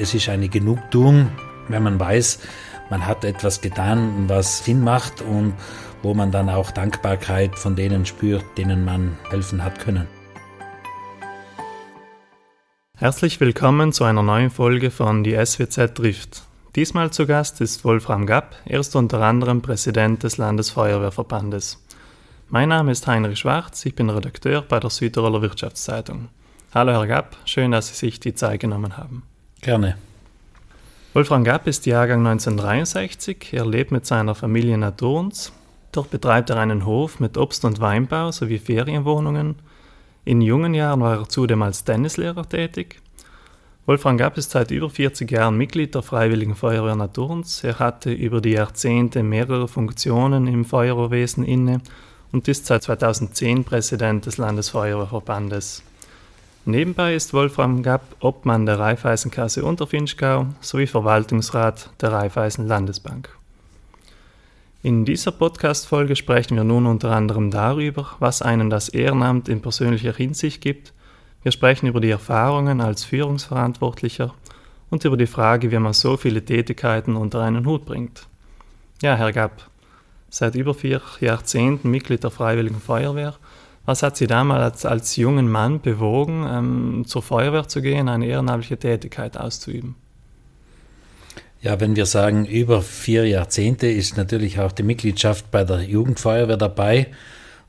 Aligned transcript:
Es 0.00 0.14
ist 0.14 0.30
eine 0.30 0.48
Genugtuung, 0.48 1.30
wenn 1.68 1.82
man 1.82 2.00
weiß, 2.00 2.38
man 2.88 3.06
hat 3.06 3.22
etwas 3.22 3.60
getan, 3.60 4.30
was 4.30 4.64
Sinn 4.64 4.82
macht 4.82 5.20
und 5.20 5.52
wo 6.02 6.14
man 6.14 6.32
dann 6.32 6.48
auch 6.48 6.70
Dankbarkeit 6.70 7.54
von 7.54 7.76
denen 7.76 8.06
spürt, 8.06 8.42
denen 8.56 8.82
man 8.82 9.18
helfen 9.28 9.62
hat 9.62 9.78
können. 9.78 10.06
Herzlich 12.96 13.40
willkommen 13.40 13.92
zu 13.92 14.04
einer 14.04 14.22
neuen 14.22 14.48
Folge 14.48 14.90
von 14.90 15.22
Die 15.22 15.34
SWZ 15.34 15.94
trifft. 15.94 16.44
Diesmal 16.76 17.10
zu 17.10 17.26
Gast 17.26 17.60
ist 17.60 17.84
Wolfram 17.84 18.24
Gapp, 18.24 18.56
er 18.64 18.80
ist 18.80 18.96
unter 18.96 19.20
anderem 19.20 19.60
Präsident 19.60 20.22
des 20.22 20.38
Landesfeuerwehrverbandes. 20.38 21.84
Mein 22.48 22.70
Name 22.70 22.92
ist 22.92 23.06
Heinrich 23.06 23.40
Schwarz, 23.40 23.84
ich 23.84 23.94
bin 23.94 24.08
Redakteur 24.08 24.62
bei 24.62 24.80
der 24.80 24.88
Südtiroler 24.88 25.42
Wirtschaftszeitung. 25.42 26.30
Hallo 26.72 26.92
Herr 26.92 27.06
Gapp, 27.06 27.36
schön, 27.44 27.72
dass 27.72 27.88
Sie 27.88 27.94
sich 27.94 28.18
die 28.18 28.32
Zeit 28.32 28.60
genommen 28.60 28.96
haben. 28.96 29.24
Gerne. 29.60 29.96
Wolfram 31.12 31.44
Gapp 31.44 31.66
ist 31.66 31.86
Jahrgang 31.86 32.26
1963, 32.26 33.52
er 33.52 33.66
lebt 33.66 33.90
mit 33.90 34.06
seiner 34.06 34.34
Familie 34.34 34.74
in 34.74 34.84
Adorns. 34.84 35.52
Dort 35.92 36.10
betreibt 36.10 36.50
er 36.50 36.56
einen 36.56 36.86
Hof 36.86 37.18
mit 37.18 37.36
Obst- 37.36 37.64
und 37.64 37.80
Weinbau 37.80 38.30
sowie 38.30 38.58
Ferienwohnungen 38.58 39.56
in 40.24 40.42
jungen 40.42 40.74
Jahren 40.74 41.00
war 41.00 41.18
er 41.18 41.28
zudem 41.28 41.62
als 41.62 41.84
Tennislehrer 41.84 42.46
tätig. 42.48 43.00
Wolfram 43.86 44.18
Gapp 44.18 44.36
ist 44.36 44.50
seit 44.50 44.70
über 44.70 44.90
40 44.90 45.30
Jahren 45.30 45.56
Mitglied 45.56 45.94
der 45.94 46.02
Freiwilligen 46.02 46.54
Feuerwehr 46.54 46.94
Naturns. 46.94 47.64
Er 47.64 47.78
hatte 47.78 48.12
über 48.12 48.40
die 48.40 48.52
Jahrzehnte 48.52 49.22
mehrere 49.22 49.66
Funktionen 49.66 50.46
im 50.46 50.64
Feuerwehrwesen 50.64 51.44
inne 51.44 51.80
und 52.32 52.46
ist 52.46 52.66
seit 52.66 52.82
2010 52.82 53.64
Präsident 53.64 54.26
des 54.26 54.36
Landesfeuerwehrverbandes. 54.36 55.82
Nebenbei 56.66 57.14
ist 57.14 57.32
Wolfram 57.32 57.82
Gapp 57.82 58.16
Obmann 58.20 58.66
der 58.66 58.78
Raiffeisenkasse 58.78 59.64
Unterfinchgau 59.64 60.46
sowie 60.60 60.86
Verwaltungsrat 60.86 61.88
der 62.02 62.12
Raiffeisen 62.12 62.66
Landesbank. 62.66 63.30
In 64.82 65.06
dieser 65.06 65.32
Podcast-Folge 65.32 66.16
sprechen 66.16 66.56
wir 66.56 66.64
nun 66.64 66.84
unter 66.84 67.12
anderem 67.12 67.50
darüber, 67.50 68.10
was 68.18 68.42
einem 68.42 68.68
das 68.68 68.90
Ehrenamt 68.90 69.48
in 69.48 69.62
persönlicher 69.62 70.12
Hinsicht 70.12 70.60
gibt. 70.60 70.92
Wir 71.42 71.50
sprechen 71.52 71.86
über 71.86 72.00
die 72.00 72.10
Erfahrungen 72.10 72.82
als 72.82 73.04
Führungsverantwortlicher 73.04 74.34
und 74.90 75.02
über 75.06 75.16
die 75.16 75.26
Frage, 75.26 75.70
wie 75.70 75.78
man 75.78 75.94
so 75.94 76.18
viele 76.18 76.44
Tätigkeiten 76.44 77.16
unter 77.16 77.40
einen 77.40 77.64
Hut 77.64 77.86
bringt. 77.86 78.26
Ja, 79.00 79.16
Herr 79.16 79.32
Gapp, 79.32 79.66
seit 80.28 80.54
über 80.56 80.74
vier 80.74 81.00
Jahrzehnten 81.20 81.90
Mitglied 81.90 82.22
der 82.22 82.30
Freiwilligen 82.30 82.80
Feuerwehr. 82.80 83.34
Was 83.86 84.02
hat 84.02 84.16
Sie 84.16 84.26
damals 84.26 84.84
als, 84.84 85.16
jungen 85.16 85.48
Mann 85.48 85.80
bewogen, 85.80 86.46
ähm, 86.48 87.04
zur 87.06 87.22
Feuerwehr 87.22 87.66
zu 87.66 87.82
gehen, 87.82 88.08
eine 88.08 88.26
ehrenamtliche 88.26 88.78
Tätigkeit 88.78 89.36
auszuüben? 89.36 89.96
Ja, 91.62 91.78
wenn 91.78 91.96
wir 91.96 92.06
sagen 92.06 92.46
über 92.46 92.80
vier 92.80 93.26
Jahrzehnte, 93.26 93.86
ist 93.86 94.16
natürlich 94.16 94.60
auch 94.60 94.72
die 94.72 94.82
Mitgliedschaft 94.82 95.50
bei 95.50 95.64
der 95.64 95.82
Jugendfeuerwehr 95.82 96.56
dabei. 96.56 97.08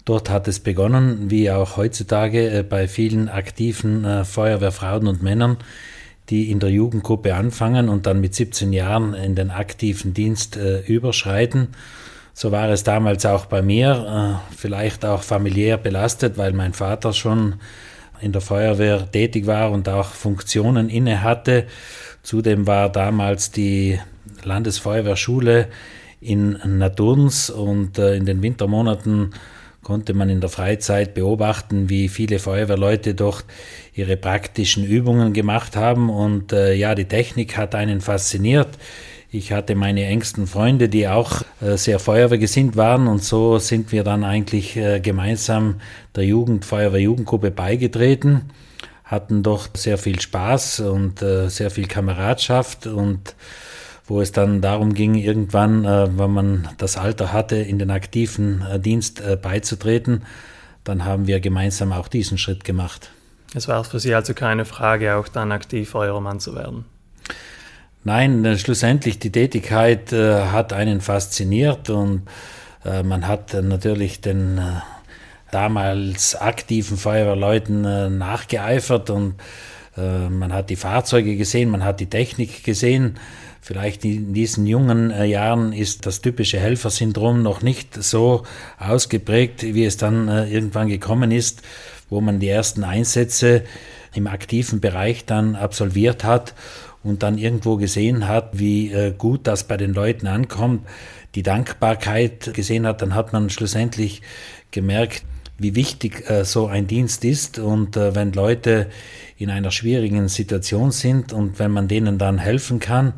Dort 0.05 0.29
hat 0.29 0.47
es 0.47 0.59
begonnen, 0.59 1.29
wie 1.29 1.51
auch 1.51 1.77
heutzutage 1.77 2.49
äh, 2.49 2.63
bei 2.63 2.87
vielen 2.87 3.29
aktiven 3.29 4.05
äh, 4.05 4.23
Feuerwehrfrauen 4.23 5.07
und 5.07 5.21
Männern, 5.21 5.57
die 6.29 6.49
in 6.49 6.59
der 6.59 6.69
Jugendgruppe 6.69 7.35
anfangen 7.35 7.89
und 7.89 8.05
dann 8.05 8.21
mit 8.21 8.33
17 8.33 8.73
Jahren 8.73 9.13
in 9.13 9.35
den 9.35 9.51
aktiven 9.51 10.13
Dienst 10.13 10.57
äh, 10.57 10.79
überschreiten. 10.81 11.69
So 12.41 12.51
war 12.51 12.69
es 12.69 12.83
damals 12.83 13.23
auch 13.27 13.45
bei 13.45 13.61
mir, 13.61 14.41
vielleicht 14.57 15.05
auch 15.05 15.21
familiär 15.21 15.77
belastet, 15.77 16.39
weil 16.39 16.53
mein 16.53 16.73
Vater 16.73 17.13
schon 17.13 17.55
in 18.19 18.31
der 18.31 18.41
Feuerwehr 18.41 19.11
tätig 19.11 19.45
war 19.45 19.71
und 19.71 19.87
auch 19.87 20.07
Funktionen 20.07 20.89
inne 20.89 21.21
hatte 21.21 21.67
Zudem 22.23 22.67
war 22.67 22.91
damals 22.91 23.51
die 23.51 23.99
Landesfeuerwehrschule 24.43 25.67
in 26.19 26.59
Naturns 26.65 27.49
und 27.49 27.97
äh, 27.97 28.15
in 28.15 28.25
den 28.25 28.43
Wintermonaten 28.43 29.31
konnte 29.81 30.13
man 30.13 30.29
in 30.29 30.39
der 30.39 30.49
Freizeit 30.49 31.15
beobachten, 31.15 31.89
wie 31.89 32.07
viele 32.07 32.37
Feuerwehrleute 32.37 33.15
dort 33.15 33.45
ihre 33.95 34.17
praktischen 34.17 34.85
Übungen 34.85 35.33
gemacht 35.33 35.75
haben. 35.75 36.11
Und 36.11 36.53
äh, 36.53 36.75
ja, 36.75 36.93
die 36.93 37.05
Technik 37.05 37.57
hat 37.57 37.73
einen 37.73 38.01
fasziniert. 38.01 38.69
Ich 39.33 39.53
hatte 39.53 39.75
meine 39.75 40.03
engsten 40.07 40.45
Freunde, 40.45 40.89
die 40.89 41.07
auch 41.07 41.43
äh, 41.61 41.77
sehr 41.77 41.99
feuerwehrgesinnt 41.99 42.75
waren 42.75 43.07
und 43.07 43.23
so 43.23 43.59
sind 43.59 43.93
wir 43.93 44.03
dann 44.03 44.25
eigentlich 44.25 44.75
äh, 44.75 44.99
gemeinsam 44.99 45.79
der 46.15 46.25
Jugendfeuerwehr-Jugendgruppe 46.25 47.49
beigetreten 47.49 48.51
hatten 49.05 49.41
doch 49.43 49.69
sehr 49.73 49.97
viel 49.97 50.19
Spaß 50.19 50.81
und 50.81 51.21
äh, 51.21 51.49
sehr 51.49 51.71
viel 51.71 51.87
Kameradschaft 51.87 52.87
und 52.87 53.35
wo 54.05 54.19
es 54.19 54.33
dann 54.33 54.59
darum 54.59 54.93
ging, 54.93 55.15
irgendwann, 55.15 55.85
wenn 55.85 56.31
man 56.31 56.67
das 56.77 56.97
Alter 56.97 57.31
hatte, 57.31 57.55
in 57.55 57.79
den 57.79 57.91
aktiven 57.91 58.65
Dienst 58.81 59.21
beizutreten, 59.41 60.23
dann 60.83 61.05
haben 61.05 61.27
wir 61.27 61.39
gemeinsam 61.39 61.93
auch 61.93 62.09
diesen 62.09 62.37
Schritt 62.37 62.65
gemacht. 62.65 63.11
Es 63.53 63.69
war 63.69 63.85
für 63.85 63.99
Sie 63.99 64.13
also 64.13 64.33
keine 64.33 64.65
Frage, 64.65 65.15
auch 65.15 65.29
dann 65.29 65.53
aktiv 65.53 65.89
Feuerwehrmann 65.89 66.41
zu 66.41 66.55
werden? 66.55 66.85
Nein, 68.03 68.43
äh, 68.45 68.57
schlussendlich 68.57 69.19
die 69.19 69.31
Tätigkeit 69.31 70.11
äh, 70.11 70.45
hat 70.45 70.73
einen 70.73 71.01
fasziniert 71.01 71.89
und 71.89 72.23
man 72.83 73.27
hat 73.27 73.53
natürlich 73.53 74.21
den 74.21 74.59
damals 75.51 76.35
aktiven 76.35 76.97
Feuerwehrleuten 76.97 77.85
äh, 77.85 78.09
nachgeeifert 78.09 79.09
und 79.09 79.35
äh, 79.97 80.29
man 80.29 80.53
hat 80.53 80.69
die 80.69 80.75
Fahrzeuge 80.77 81.35
gesehen, 81.35 81.69
man 81.69 81.83
hat 81.83 81.99
die 81.99 82.09
Technik 82.09 82.63
gesehen. 82.63 83.19
Vielleicht 83.61 84.03
in 84.05 84.33
diesen 84.33 84.65
jungen 84.65 85.11
äh, 85.11 85.25
Jahren 85.25 85.73
ist 85.73 86.05
das 86.05 86.21
typische 86.21 86.59
Helfersyndrom 86.59 87.43
noch 87.43 87.61
nicht 87.61 88.01
so 88.01 88.43
ausgeprägt, 88.79 89.61
wie 89.61 89.85
es 89.85 89.97
dann 89.97 90.27
äh, 90.29 90.47
irgendwann 90.47 90.87
gekommen 90.87 91.31
ist, 91.31 91.61
wo 92.09 92.21
man 92.21 92.39
die 92.39 92.49
ersten 92.49 92.83
Einsätze 92.83 93.63
im 94.13 94.27
aktiven 94.27 94.79
Bereich 94.79 95.25
dann 95.25 95.55
absolviert 95.55 96.23
hat 96.23 96.53
und 97.03 97.23
dann 97.23 97.37
irgendwo 97.37 97.77
gesehen 97.77 98.27
hat, 98.27 98.59
wie 98.59 98.91
äh, 98.91 99.13
gut 99.17 99.47
das 99.47 99.63
bei 99.63 99.77
den 99.77 99.93
Leuten 99.93 100.27
ankommt, 100.27 100.87
die 101.35 101.43
Dankbarkeit 101.43 102.53
gesehen 102.53 102.85
hat, 102.85 103.01
dann 103.01 103.15
hat 103.15 103.33
man 103.33 103.49
schlussendlich 103.49 104.21
gemerkt, 104.71 105.23
wie 105.57 105.75
wichtig 105.75 106.29
äh, 106.29 106.43
so 106.43 106.67
ein 106.67 106.87
Dienst 106.87 107.23
ist. 107.23 107.59
Und 107.59 107.95
äh, 107.95 108.15
wenn 108.15 108.33
Leute 108.33 108.87
in 109.37 109.49
einer 109.49 109.71
schwierigen 109.71 110.27
Situation 110.27 110.91
sind 110.91 111.33
und 111.33 111.59
wenn 111.59 111.71
man 111.71 111.87
denen 111.87 112.17
dann 112.17 112.37
helfen 112.37 112.79
kann, 112.79 113.13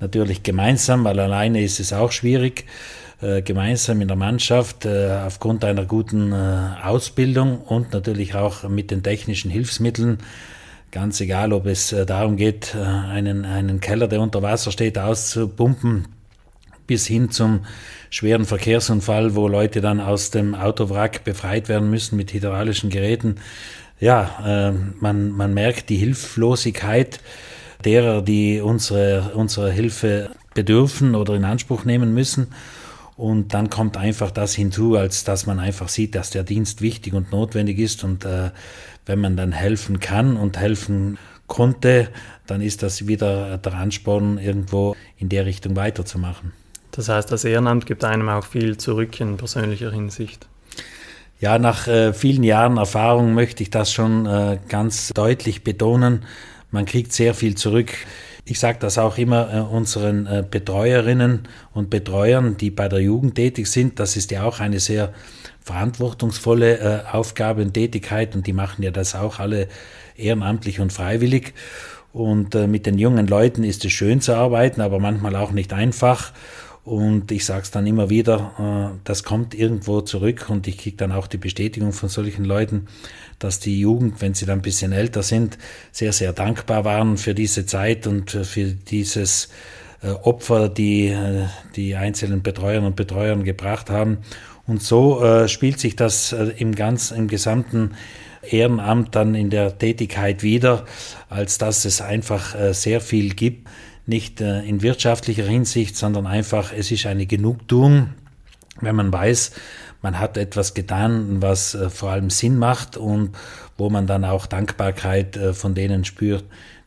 natürlich 0.00 0.42
gemeinsam, 0.42 1.04
weil 1.04 1.18
alleine 1.18 1.62
ist 1.62 1.80
es 1.80 1.92
auch 1.92 2.12
schwierig, 2.12 2.66
äh, 3.22 3.40
gemeinsam 3.42 4.00
in 4.00 4.08
der 4.08 4.16
Mannschaft 4.16 4.84
äh, 4.84 5.20
aufgrund 5.26 5.64
einer 5.64 5.86
guten 5.86 6.32
äh, 6.32 6.70
Ausbildung 6.84 7.60
und 7.62 7.92
natürlich 7.92 8.34
auch 8.34 8.68
mit 8.68 8.90
den 8.90 9.02
technischen 9.02 9.50
Hilfsmitteln, 9.50 10.18
ganz 10.90 11.20
egal, 11.20 11.52
ob 11.52 11.66
es 11.66 11.92
äh, 11.92 12.06
darum 12.06 12.36
geht, 12.36 12.74
einen, 12.74 13.44
einen 13.44 13.80
Keller, 13.80 14.08
der 14.08 14.20
unter 14.20 14.42
Wasser 14.42 14.70
steht, 14.72 14.98
auszupumpen, 14.98 16.08
bis 16.86 17.06
hin 17.06 17.30
zum 17.30 17.66
schweren 18.10 18.44
Verkehrsunfall, 18.44 19.34
wo 19.34 19.48
Leute 19.48 19.80
dann 19.80 20.00
aus 20.00 20.30
dem 20.30 20.54
Autowrack 20.54 21.24
befreit 21.24 21.68
werden 21.68 21.90
müssen 21.90 22.16
mit 22.16 22.32
hydraulischen 22.32 22.90
Geräten. 22.90 23.36
Ja, 23.98 24.70
äh, 24.70 24.72
man, 25.00 25.30
man 25.30 25.54
merkt 25.54 25.88
die 25.88 25.96
Hilflosigkeit 25.96 27.20
derer, 27.84 28.22
die 28.22 28.60
unsere, 28.60 29.32
unsere 29.34 29.70
Hilfe 29.70 30.30
bedürfen 30.54 31.14
oder 31.14 31.34
in 31.34 31.44
Anspruch 31.44 31.84
nehmen 31.84 32.14
müssen. 32.14 32.48
Und 33.16 33.54
dann 33.54 33.70
kommt 33.70 33.96
einfach 33.96 34.30
das 34.30 34.54
hinzu, 34.54 34.96
als 34.96 35.24
dass 35.24 35.46
man 35.46 35.58
einfach 35.58 35.88
sieht, 35.88 36.14
dass 36.14 36.30
der 36.30 36.42
Dienst 36.42 36.82
wichtig 36.82 37.14
und 37.14 37.32
notwendig 37.32 37.78
ist. 37.78 38.04
Und 38.04 38.26
äh, 38.26 38.50
wenn 39.06 39.20
man 39.20 39.36
dann 39.36 39.52
helfen 39.52 40.00
kann 40.00 40.36
und 40.36 40.58
helfen 40.58 41.18
konnte, 41.46 42.08
dann 42.46 42.60
ist 42.60 42.82
das 42.82 43.06
wieder 43.06 43.58
der 43.58 43.74
Ansporn, 43.74 44.38
irgendwo 44.38 44.96
in 45.16 45.28
der 45.28 45.46
Richtung 45.46 45.76
weiterzumachen. 45.76 46.52
Das 46.90 47.08
heißt, 47.08 47.30
das 47.30 47.44
Ehrenamt 47.44 47.86
gibt 47.86 48.04
einem 48.04 48.28
auch 48.28 48.46
viel 48.46 48.76
zurück 48.76 49.20
in 49.20 49.36
persönlicher 49.36 49.92
Hinsicht. 49.92 50.48
Ja, 51.38 51.58
nach 51.58 51.86
äh, 51.86 52.14
vielen 52.14 52.42
Jahren 52.42 52.78
Erfahrung 52.78 53.34
möchte 53.34 53.62
ich 53.62 53.70
das 53.70 53.92
schon 53.92 54.24
äh, 54.24 54.58
ganz 54.68 55.10
deutlich 55.10 55.62
betonen. 55.62 56.24
Man 56.70 56.86
kriegt 56.86 57.12
sehr 57.12 57.34
viel 57.34 57.56
zurück. 57.56 57.92
Ich 58.46 58.58
sage 58.58 58.78
das 58.80 58.96
auch 58.96 59.18
immer 59.18 59.52
äh, 59.52 59.60
unseren 59.60 60.26
äh, 60.26 60.44
Betreuerinnen 60.48 61.48
und 61.74 61.90
Betreuern, 61.90 62.56
die 62.56 62.70
bei 62.70 62.88
der 62.88 63.00
Jugend 63.00 63.34
tätig 63.34 63.66
sind. 63.66 64.00
Das 64.00 64.16
ist 64.16 64.30
ja 64.30 64.44
auch 64.44 64.60
eine 64.60 64.80
sehr 64.80 65.12
verantwortungsvolle 65.66 66.78
äh, 66.78 67.12
Aufgabe 67.12 67.62
und 67.62 67.74
Tätigkeit 67.74 68.36
und 68.36 68.46
die 68.46 68.52
machen 68.52 68.84
ja 68.84 68.92
das 68.92 69.16
auch 69.16 69.40
alle 69.40 69.66
ehrenamtlich 70.16 70.78
und 70.78 70.92
freiwillig. 70.92 71.54
Und 72.12 72.54
äh, 72.54 72.68
mit 72.68 72.86
den 72.86 72.98
jungen 72.98 73.26
Leuten 73.26 73.64
ist 73.64 73.84
es 73.84 73.92
schön 73.92 74.20
zu 74.20 74.34
arbeiten, 74.34 74.80
aber 74.80 75.00
manchmal 75.00 75.34
auch 75.34 75.50
nicht 75.50 75.72
einfach. 75.72 76.32
Und 76.84 77.32
ich 77.32 77.44
sage 77.44 77.62
es 77.62 77.72
dann 77.72 77.84
immer 77.84 78.10
wieder, 78.10 78.92
äh, 78.94 78.98
das 79.02 79.24
kommt 79.24 79.56
irgendwo 79.56 80.02
zurück 80.02 80.46
und 80.48 80.68
ich 80.68 80.78
kriege 80.78 80.96
dann 80.96 81.10
auch 81.10 81.26
die 81.26 81.36
Bestätigung 81.36 81.92
von 81.92 82.08
solchen 82.08 82.44
Leuten, 82.44 82.86
dass 83.40 83.58
die 83.58 83.80
Jugend, 83.80 84.22
wenn 84.22 84.34
sie 84.34 84.46
dann 84.46 84.60
ein 84.60 84.62
bisschen 84.62 84.92
älter 84.92 85.24
sind, 85.24 85.58
sehr, 85.90 86.12
sehr 86.12 86.32
dankbar 86.32 86.84
waren 86.84 87.16
für 87.16 87.34
diese 87.34 87.66
Zeit 87.66 88.06
und 88.06 88.30
für 88.30 88.66
dieses 88.66 89.48
äh, 90.00 90.10
Opfer, 90.10 90.68
die 90.68 91.08
äh, 91.08 91.46
die 91.74 91.96
einzelnen 91.96 92.42
Betreuerinnen 92.42 92.86
und 92.86 92.96
Betreuern 92.96 93.42
gebracht 93.42 93.90
haben. 93.90 94.18
Und 94.66 94.82
so 94.82 95.22
äh, 95.22 95.48
spielt 95.48 95.78
sich 95.78 95.96
das 95.96 96.32
im 96.32 96.74
ganzen, 96.74 97.16
im 97.16 97.28
gesamten 97.28 97.94
Ehrenamt 98.42 99.14
dann 99.14 99.34
in 99.34 99.50
der 99.50 99.78
Tätigkeit 99.78 100.42
wieder, 100.42 100.84
als 101.28 101.58
dass 101.58 101.84
es 101.84 102.00
einfach 102.00 102.54
sehr 102.72 103.00
viel 103.00 103.34
gibt, 103.34 103.68
nicht 104.06 104.40
in 104.40 104.82
wirtschaftlicher 104.82 105.42
Hinsicht, 105.42 105.96
sondern 105.96 106.28
einfach, 106.28 106.72
es 106.72 106.92
ist 106.92 107.06
eine 107.06 107.26
Genugtuung, 107.26 108.10
wenn 108.80 108.94
man 108.94 109.12
weiß, 109.12 109.50
man 110.00 110.20
hat 110.20 110.36
etwas 110.36 110.74
getan, 110.74 111.42
was 111.42 111.76
vor 111.88 112.10
allem 112.10 112.30
Sinn 112.30 112.56
macht 112.56 112.96
und 112.96 113.30
wo 113.76 113.90
man 113.90 114.06
dann 114.06 114.24
auch 114.24 114.46
Dankbarkeit 114.46 115.36
von 115.54 115.74
denen 115.74 116.04
spürt, 116.04 116.44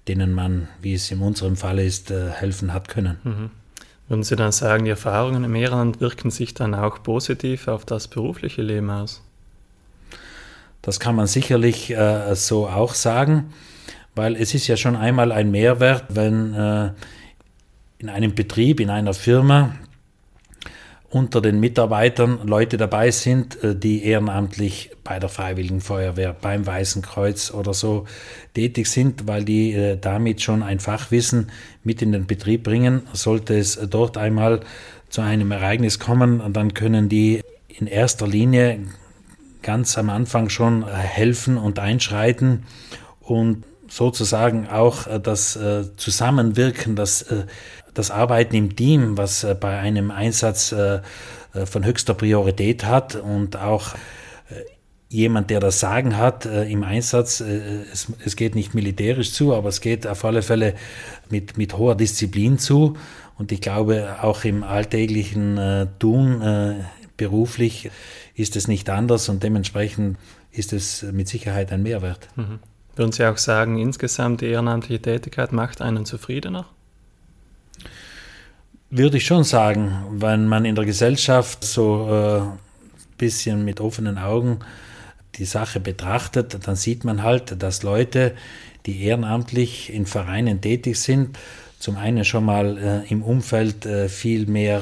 denen 0.10 0.34
man, 0.34 0.68
wie 0.82 0.96
es 0.96 1.10
in 1.12 1.20
unserem 1.20 1.56
Fall 1.56 1.80
ist, 1.80 2.12
äh, 2.12 2.32
helfen 2.32 2.74
hat 2.74 2.90
können. 2.90 3.18
Mhm. 3.24 3.52
Würden 4.10 4.24
Sie 4.24 4.36
dann 4.36 4.52
sagen, 4.52 4.86
die 4.86 4.90
Erfahrungen 4.90 5.44
im 5.44 5.54
Ehrenamt 5.54 6.02
wirken 6.02 6.32
sich 6.32 6.56
dann 6.56 6.74
auch 6.74 7.04
positiv 7.04 7.68
auf 7.68 7.86
das 7.86 8.08
berufliche 8.08 8.64
Leben 8.64 8.90
aus? 8.90 9.22
Das 10.82 11.00
kann 11.00 11.16
man 11.16 11.28
sicherlich 11.28 11.92
äh, 11.92 12.36
so 12.36 12.68
auch 12.68 12.96
sagen, 12.96 13.54
weil 14.16 14.36
es 14.36 14.56
ist 14.56 14.66
ja 14.66 14.78
schon 14.78 14.96
einmal 14.96 15.32
ein 15.32 15.52
Mehrwert, 15.52 16.06
wenn 16.10 16.56
äh, 16.56 16.92
in 18.00 18.10
einem 18.10 18.34
Betrieb, 18.34 18.80
in 18.80 18.90
einer 18.90 19.14
Firma 19.14 19.76
unter 21.12 21.42
den 21.42 21.60
Mitarbeitern 21.60 22.40
Leute 22.46 22.78
dabei 22.78 23.12
sind, 23.12 23.62
äh, 23.64 23.76
die 23.76 24.04
ehrenamtlich 24.04 24.92
bei 25.04 25.20
der 25.20 25.30
Freiwilligen 25.30 25.82
Feuerwehr, 25.82 26.34
beim 26.40 26.66
Weißen 26.66 27.02
Kreuz 27.02 27.52
oder 27.52 27.74
so 27.74 28.06
tätig 28.54 28.88
sind, 28.88 29.28
weil 29.28 29.44
die 29.44 29.74
äh, 29.74 29.98
damit 29.98 30.42
schon 30.42 30.62
ein 30.62 30.80
Fachwissen 30.80 31.52
mit 31.84 32.02
in 32.02 32.12
den 32.12 32.28
Betrieb 32.28 32.64
bringen. 32.64 33.04
Sollte 33.14 33.58
es 33.58 33.80
dort 33.90 34.18
einmal 34.18 34.62
zu 35.10 35.22
einem 35.22 35.52
Ereignis 35.52 35.98
kommen, 35.98 36.42
dann 36.54 36.76
können 36.76 37.10
die 37.10 37.42
in 37.68 37.88
erster 37.88 38.28
Linie 38.28 38.80
ganz 39.64 39.98
am 39.98 40.10
Anfang 40.12 40.50
schon 40.50 40.84
äh, 40.84 40.88
helfen 40.88 41.58
und 41.58 41.80
einschreiten 41.80 42.66
und 43.22 43.64
sozusagen 43.88 44.68
auch 44.68 45.08
das 45.20 45.58
Zusammenwirken, 45.98 46.96
das 46.96 47.26
das 48.00 48.12
Arbeiten 48.12 48.56
im 48.56 48.76
Team, 48.76 49.18
was 49.18 49.44
äh, 49.44 49.56
bei 49.60 49.78
einem 49.78 50.10
Einsatz 50.10 50.72
äh, 50.72 51.02
äh, 51.54 51.66
von 51.66 51.86
höchster 51.86 52.14
Priorität 52.14 52.86
hat 52.86 53.16
und 53.16 53.58
auch 53.58 53.94
jemand, 55.10 55.50
der 55.50 55.60
das 55.60 55.80
Sagen 55.80 56.18
hat 56.18 56.46
im 56.46 56.84
Einsatz, 56.84 57.42
es, 57.42 58.08
es, 58.24 58.36
geht 58.36 58.54
nicht 58.54 58.76
militärisch 58.76 59.32
zu, 59.34 59.56
aber 59.56 59.70
es 59.70 59.82
geht 59.82 60.06
auf 60.06 60.24
alle 60.24 60.44
Fälle 60.44 60.76
mit, 61.32 61.58
mit 61.58 61.76
hoher 61.76 61.96
Disziplin 61.96 62.60
zu. 62.60 62.96
Und 63.36 63.52
ich 63.52 63.60
glaube, 63.60 64.18
auch 64.22 64.44
im 64.44 64.64
alltäglichen 64.64 65.90
Tun 65.98 66.86
beruflich 67.18 67.90
ist 68.36 68.56
es 68.56 68.68
nicht 68.68 68.88
anders 68.92 69.30
und 69.30 69.42
dementsprechend 69.42 70.20
ist 70.52 70.74
es 70.74 71.02
mit 71.02 71.28
Sicherheit 71.28 71.72
ein 71.72 71.82
Mehrwert. 71.82 72.28
Mhm. 72.36 72.60
Würden 72.96 73.12
Sie 73.12 73.26
auch 73.26 73.38
sagen, 73.38 73.80
insgesamt 73.80 74.42
die 74.42 74.48
ehrenamtliche 74.48 75.02
Tätigkeit 75.02 75.54
macht 75.54 75.82
einen 75.82 76.06
zufriedener? 76.06 76.68
Würde 78.92 79.18
ich 79.18 79.26
schon 79.28 79.44
sagen, 79.44 80.04
wenn 80.14 80.48
man 80.48 80.66
in 80.66 80.74
der 80.74 80.84
Gesellschaft 80.84 81.64
so 81.64 82.06
ein 82.06 82.42
äh, 82.42 82.52
bisschen 83.20 83.64
mit 83.64 83.80
offenen 83.82 84.18
Augen 84.18 84.62
die 85.36 85.46
Sache 85.46 85.80
betrachtet, 85.80 86.58
dann 86.66 86.76
sieht 86.76 87.04
man 87.04 87.22
halt, 87.22 87.62
dass 87.62 87.84
Leute, 87.84 88.34
die 88.88 89.04
ehrenamtlich 89.04 89.94
in 89.94 90.08
Vereinen 90.08 90.60
tätig 90.60 91.00
sind, 91.00 91.38
zum 91.78 91.98
einen 91.98 92.26
schon 92.26 92.44
mal 92.44 92.78
äh, 93.06 93.12
im 93.12 93.22
Umfeld 93.22 93.86
äh, 93.86 94.10
viel 94.10 94.48
mehr 94.48 94.82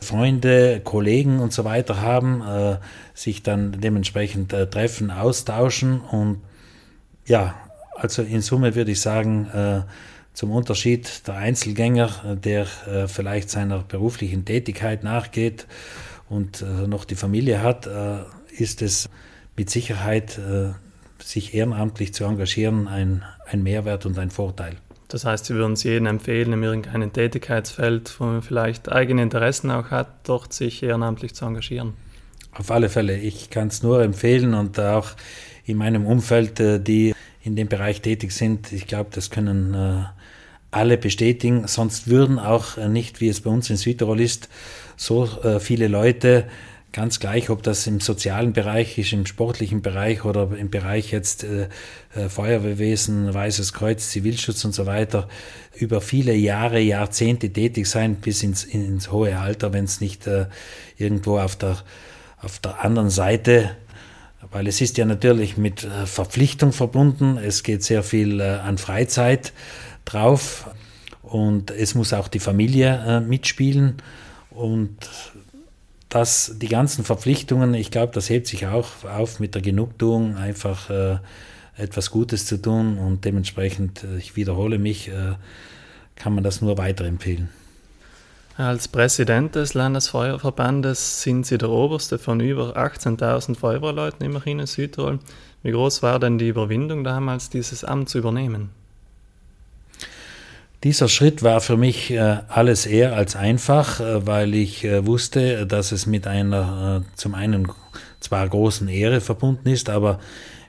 Freunde, 0.00 0.80
Kollegen 0.84 1.40
und 1.40 1.52
so 1.52 1.64
weiter 1.64 2.00
haben, 2.00 2.40
äh, 2.40 2.76
sich 3.14 3.42
dann 3.42 3.80
dementsprechend 3.80 4.52
äh, 4.52 4.68
treffen, 4.68 5.10
austauschen 5.10 6.00
und 6.00 6.40
ja, 7.26 7.56
also 7.96 8.22
in 8.22 8.42
Summe 8.42 8.76
würde 8.76 8.92
ich 8.92 9.00
sagen, 9.00 9.48
äh, 9.52 9.80
zum 10.34 10.50
Unterschied 10.50 11.26
der 11.28 11.36
Einzelgänger, 11.36 12.36
der 12.44 12.66
äh, 12.86 13.06
vielleicht 13.06 13.50
seiner 13.50 13.78
beruflichen 13.78 14.44
Tätigkeit 14.44 15.04
nachgeht 15.04 15.66
und 16.28 16.60
äh, 16.60 16.86
noch 16.88 17.04
die 17.04 17.14
Familie 17.14 17.62
hat, 17.62 17.86
äh, 17.86 18.18
ist 18.58 18.82
es 18.82 19.08
mit 19.56 19.70
Sicherheit, 19.70 20.40
sich 21.22 21.54
ehrenamtlich 21.54 22.12
zu 22.12 22.24
engagieren, 22.24 22.88
ein, 22.88 23.22
ein 23.46 23.62
Mehrwert 23.62 24.04
und 24.04 24.18
ein 24.18 24.30
Vorteil. 24.30 24.74
Das 25.06 25.24
heißt, 25.24 25.44
Sie 25.46 25.54
würden 25.54 25.74
es 25.74 25.84
jedem 25.84 26.06
empfehlen, 26.06 26.52
in 26.52 26.62
irgendeinem 26.64 27.12
Tätigkeitsfeld, 27.12 28.16
wo 28.18 28.24
man 28.24 28.42
vielleicht 28.42 28.90
eigene 28.90 29.22
Interessen 29.22 29.70
auch 29.70 29.92
hat, 29.92 30.08
dort 30.24 30.52
sich 30.52 30.82
ehrenamtlich 30.82 31.34
zu 31.34 31.44
engagieren? 31.44 31.94
Auf 32.52 32.72
alle 32.72 32.88
Fälle. 32.88 33.16
Ich 33.16 33.50
kann 33.50 33.68
es 33.68 33.84
nur 33.84 34.02
empfehlen 34.02 34.54
und 34.54 34.80
auch 34.80 35.10
in 35.64 35.76
meinem 35.76 36.04
Umfeld, 36.04 36.58
die 36.58 37.14
in 37.42 37.54
dem 37.54 37.68
Bereich 37.68 38.00
tätig 38.00 38.32
sind, 38.32 38.72
ich 38.72 38.88
glaube, 38.88 39.10
das 39.12 39.30
können 39.30 40.06
alle 40.74 40.98
bestätigen, 40.98 41.66
sonst 41.66 42.08
würden 42.08 42.38
auch 42.38 42.76
äh, 42.76 42.88
nicht, 42.88 43.20
wie 43.20 43.28
es 43.28 43.40
bei 43.40 43.50
uns 43.50 43.70
in 43.70 43.76
Südtirol 43.76 44.20
ist, 44.20 44.48
so 44.96 45.28
äh, 45.42 45.60
viele 45.60 45.88
Leute, 45.88 46.46
ganz 46.92 47.18
gleich, 47.18 47.50
ob 47.50 47.64
das 47.64 47.88
im 47.88 47.98
sozialen 47.98 48.52
Bereich 48.52 48.98
ist, 48.98 49.12
im 49.12 49.26
sportlichen 49.26 49.82
Bereich 49.82 50.24
oder 50.24 50.50
im 50.56 50.70
Bereich 50.70 51.10
jetzt 51.10 51.42
äh, 51.42 51.68
Feuerwehrwesen, 52.28 53.34
Weißes 53.34 53.72
Kreuz, 53.72 54.10
Zivilschutz 54.10 54.64
und 54.64 54.74
so 54.74 54.86
weiter, 54.86 55.28
über 55.74 56.00
viele 56.00 56.34
Jahre, 56.34 56.78
Jahrzehnte 56.78 57.52
tätig 57.52 57.88
sein, 57.88 58.14
bis 58.16 58.44
ins, 58.44 58.62
ins 58.62 59.10
hohe 59.10 59.36
Alter, 59.38 59.72
wenn 59.72 59.86
es 59.86 60.00
nicht 60.00 60.28
irgendwo 60.96 61.40
auf 61.40 61.56
der, 61.56 61.78
auf 62.40 62.60
der 62.60 62.84
anderen 62.84 63.10
Seite. 63.10 63.72
Weil 64.52 64.68
es 64.68 64.80
ist 64.80 64.96
ja 64.96 65.04
natürlich 65.04 65.56
mit 65.56 65.80
Verpflichtung 66.04 66.72
verbunden. 66.72 67.38
Es 67.38 67.64
geht 67.64 67.82
sehr 67.82 68.04
viel 68.04 68.40
an 68.40 68.78
Freizeit 68.78 69.52
drauf 70.04 70.70
und 71.22 71.70
es 71.70 71.94
muss 71.94 72.12
auch 72.12 72.28
die 72.28 72.40
Familie 72.40 73.02
äh, 73.06 73.20
mitspielen 73.20 73.96
und 74.50 74.96
das, 76.08 76.54
die 76.58 76.68
ganzen 76.68 77.04
Verpflichtungen, 77.04 77.74
ich 77.74 77.90
glaube, 77.90 78.12
das 78.12 78.30
hebt 78.30 78.46
sich 78.46 78.66
auch 78.66 79.04
auf 79.04 79.40
mit 79.40 79.54
der 79.54 79.62
Genugtuung, 79.62 80.36
einfach 80.36 80.88
äh, 80.88 81.18
etwas 81.76 82.10
Gutes 82.10 82.46
zu 82.46 82.62
tun 82.62 82.98
und 82.98 83.24
dementsprechend, 83.24 84.04
äh, 84.04 84.18
ich 84.18 84.36
wiederhole 84.36 84.78
mich, 84.78 85.08
äh, 85.08 85.34
kann 86.14 86.34
man 86.34 86.44
das 86.44 86.60
nur 86.60 86.78
weiterempfehlen. 86.78 87.48
Als 88.56 88.86
Präsident 88.86 89.56
des 89.56 89.74
Landesfeuerverbandes 89.74 91.22
sind 91.22 91.44
Sie 91.44 91.58
der 91.58 91.70
Oberste 91.70 92.20
von 92.20 92.38
über 92.38 92.76
18.000 92.76 93.56
Feuerwehrleuten 93.56 94.24
immerhin 94.24 94.60
in 94.60 94.66
Südtirol. 94.66 95.18
Wie 95.64 95.72
groß 95.72 96.04
war 96.04 96.20
denn 96.20 96.38
die 96.38 96.48
Überwindung 96.48 97.02
damals, 97.02 97.50
dieses 97.50 97.82
Amt 97.82 98.08
zu 98.08 98.18
übernehmen? 98.18 98.70
Dieser 100.84 101.08
Schritt 101.08 101.42
war 101.42 101.62
für 101.62 101.78
mich 101.78 102.10
äh, 102.10 102.36
alles 102.46 102.84
eher 102.84 103.16
als 103.16 103.36
einfach, 103.36 104.00
äh, 104.00 104.26
weil 104.26 104.54
ich 104.54 104.84
äh, 104.84 105.06
wusste, 105.06 105.66
dass 105.66 105.92
es 105.92 106.04
mit 106.04 106.26
einer 106.26 107.02
zum 107.16 107.34
einen 107.34 107.68
zwar 108.20 108.46
großen 108.46 108.88
Ehre 108.88 109.22
verbunden 109.22 109.70
ist, 109.70 109.88
aber 109.88 110.20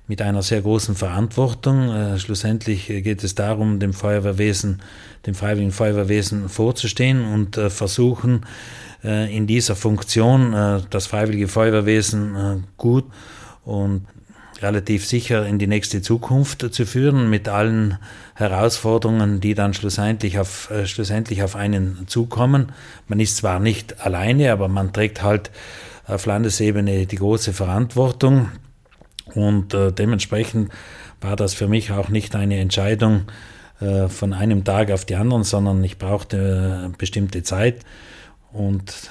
mit 0.07 0.21
einer 0.21 0.41
sehr 0.41 0.61
großen 0.61 0.95
Verantwortung. 0.95 2.17
Schlussendlich 2.19 2.87
geht 2.87 3.23
es 3.23 3.33
darum, 3.33 3.79
dem 3.79 3.91
Feuerwehrwesen, 3.91 4.81
dem 5.25 5.33
Freiwilligen 5.33 5.71
Feuerwehrwesen 5.71 6.47
vorzustehen 6.47 7.25
und 7.25 7.55
versuchen, 7.55 8.45
in 9.01 9.47
dieser 9.47 9.75
Funktion 9.75 10.83
das 10.91 11.07
Freiwillige 11.07 11.47
Feuerwehrwesen 11.47 12.65
gut 12.77 13.05
und 13.63 14.05
relativ 14.61 15.05
sicher 15.05 15.45
in 15.45 15.59
die 15.59 15.67
nächste 15.67 16.01
Zukunft 16.01 16.73
zu 16.73 16.85
führen 16.85 17.29
mit 17.29 17.47
allen 17.47 17.97
Herausforderungen, 18.35 19.39
die 19.39 19.53
dann 19.53 19.73
schlussendlich 19.73 20.39
auf, 20.39 20.69
äh, 20.71 20.85
schlussendlich 20.87 21.43
auf 21.43 21.55
einen 21.55 22.07
zukommen. 22.07 22.71
Man 23.07 23.19
ist 23.19 23.37
zwar 23.37 23.59
nicht 23.59 24.01
alleine, 24.01 24.51
aber 24.51 24.67
man 24.67 24.93
trägt 24.93 25.23
halt 25.23 25.51
auf 26.07 26.25
Landesebene 26.25 27.05
die 27.05 27.15
große 27.15 27.53
Verantwortung 27.53 28.49
und 29.33 29.73
äh, 29.73 29.91
dementsprechend 29.91 30.71
war 31.21 31.35
das 31.35 31.53
für 31.53 31.67
mich 31.67 31.91
auch 31.91 32.09
nicht 32.09 32.35
eine 32.35 32.59
Entscheidung 32.59 33.23
äh, 33.79 34.07
von 34.07 34.33
einem 34.33 34.63
Tag 34.63 34.91
auf 34.91 35.05
die 35.05 35.15
anderen, 35.15 35.43
sondern 35.43 35.83
ich 35.83 35.97
brauchte 35.97 36.87
äh, 36.87 36.97
bestimmte 36.97 37.43
Zeit 37.43 37.81
und 38.53 39.09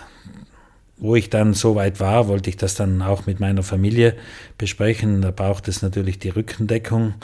wo 0.97 1.17
ich 1.17 1.31
dann 1.31 1.55
so 1.55 1.75
weit 1.75 2.01
war, 2.01 2.29
wollte 2.29 2.51
ich 2.51 2.57
das 2.57 2.75
dann 2.75 3.03
auch 3.03 3.27
mit 3.27 3.41
meiner 3.41 3.63
Familie 3.63 4.15
besprechen. 4.59 5.23
Da 5.23 5.31
braucht 5.31 5.69
es 5.69 5.83
natürlich 5.83 6.19
die 6.19 6.29
Rückendeckung, 6.29 7.15